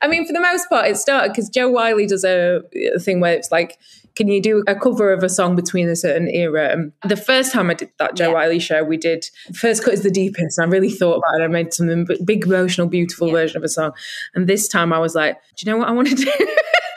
[0.01, 2.63] I mean, for the most part, it started because Jo Whiley does a
[2.99, 3.79] thing where it's like,
[4.17, 6.71] can you do a cover of a song between a certain era?
[6.71, 8.33] And the first time I did that Jo Yeah.
[8.33, 10.57] Whiley show, we did First Cut is the Deepest.
[10.57, 11.43] And I really thought about it.
[11.43, 13.91] I made some big, emotional, beautiful version of a song.
[14.33, 16.31] And this time I was like, do you know what I want to do?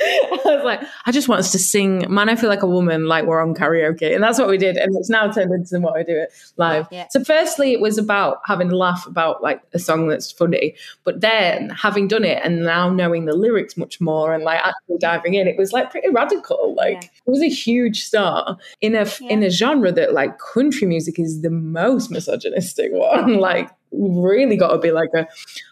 [0.03, 3.07] I was like, I just want us to sing Man, I Feel Like a Woman,
[3.07, 4.14] like we're on karaoke.
[4.14, 4.76] And that's what we did.
[4.76, 6.86] And it's now turned into what I do it live.
[6.90, 7.07] Yeah.
[7.11, 10.74] So, firstly, it was about having a laugh about like a song that's funny.
[11.05, 14.98] But then having done it and now knowing the lyrics much more and like actually
[14.98, 16.74] diving in, it was like pretty radical.
[16.74, 17.09] Like Yeah.
[17.26, 21.42] it was a huge start in a in a genre that like country music is
[21.42, 23.34] the most misogynistic one.
[23.38, 25.26] like really got to be like a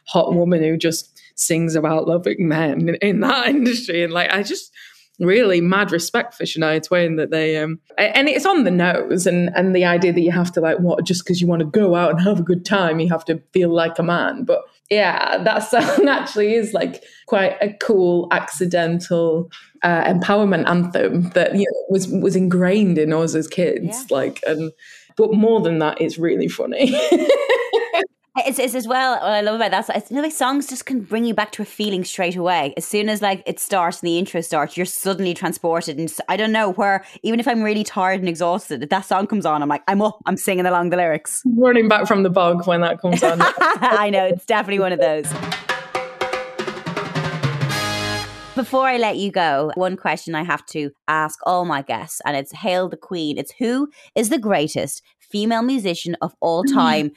[0.06, 4.03] hot woman who just sings about loving men in, that industry.
[4.05, 4.72] And like I just
[5.20, 9.51] really mad respect for Shania Twain that they um and it's on the nose and
[9.57, 11.97] and the idea that you have to like what just because you want to go
[11.97, 14.61] out and have a good time you have to feel like a man but
[14.91, 19.51] yeah that song actually is like quite a cool accidental
[19.82, 24.16] uh, empowerment anthem that you know was was ingrained in us as kids Yeah.
[24.16, 24.70] like and
[25.16, 26.93] but more than that it's really funny
[28.47, 30.86] It's, it's as well, what I love about that, it's, you know, like songs just
[30.86, 32.74] can bring you back to a feeling straight away.
[32.76, 35.99] As soon as like it starts and the intro starts, you're suddenly transported.
[35.99, 39.26] And I don't know where, even if I'm really tired and exhausted, if that song
[39.26, 41.43] comes on, I'm like, I'm up, I'm singing along the lyrics.
[41.57, 45.01] running back from the bog when that comes on I know, it's definitely one of
[45.01, 45.26] those.
[48.55, 52.36] Before I let you go, one question I have to ask all my guests, and
[52.36, 53.39] it's Hail the Queen.
[53.39, 56.74] It's who is the greatest female musician of all mm-hmm.
[56.74, 57.12] time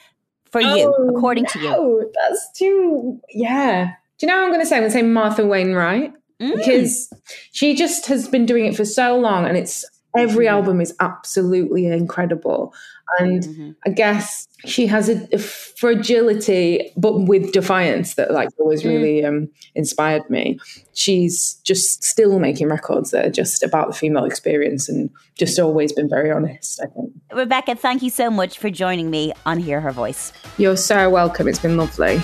[0.51, 1.69] for you, Oh, according to you?
[1.69, 3.93] no, That's too, yeah.
[4.19, 4.75] Do you know what I'm going to say?
[4.75, 6.55] I'm going to say Martha Wainwright Mm.
[6.57, 7.07] because
[7.51, 9.85] she just has been doing it for so long and it's
[10.15, 10.55] every Mm-hmm.
[10.55, 12.73] album is absolutely incredible.
[13.19, 13.75] And Mhm.
[13.85, 18.85] I guess she has a, a fragility, but with defiance that like always Mm.
[18.85, 20.59] really um, inspired me.
[20.93, 25.91] She's just still making records that are just about the female experience and just always
[25.91, 27.11] been very honest, I think.
[27.33, 30.31] Rebecca, thank you so much for joining me on Hear Her Voice.
[30.57, 31.47] You're so welcome.
[31.47, 32.21] It's been lovely.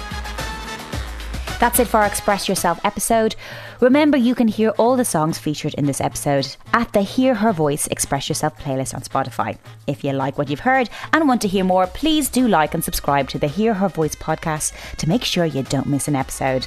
[1.60, 3.36] That's it for our Express Yourself episode.
[3.80, 7.54] Remember, you can hear all the songs featured in this episode at the Hear Her
[7.54, 9.58] Voice Express Yourself playlist on Spotify.
[9.86, 12.84] If you like what you've heard and want to hear more, please do like and
[12.84, 16.66] subscribe to the Hear Her Voice podcast to make sure you don't miss an episode.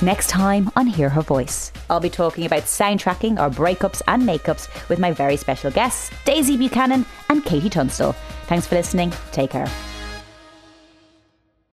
[0.00, 4.88] Next time on Hear Her Voice, I'll be talking about soundtracking or breakups and makeups
[4.88, 8.14] with my very special guests, Daisy Buchanan and KT Tunstall.
[8.46, 9.12] Thanks for listening.
[9.32, 9.91] Take care.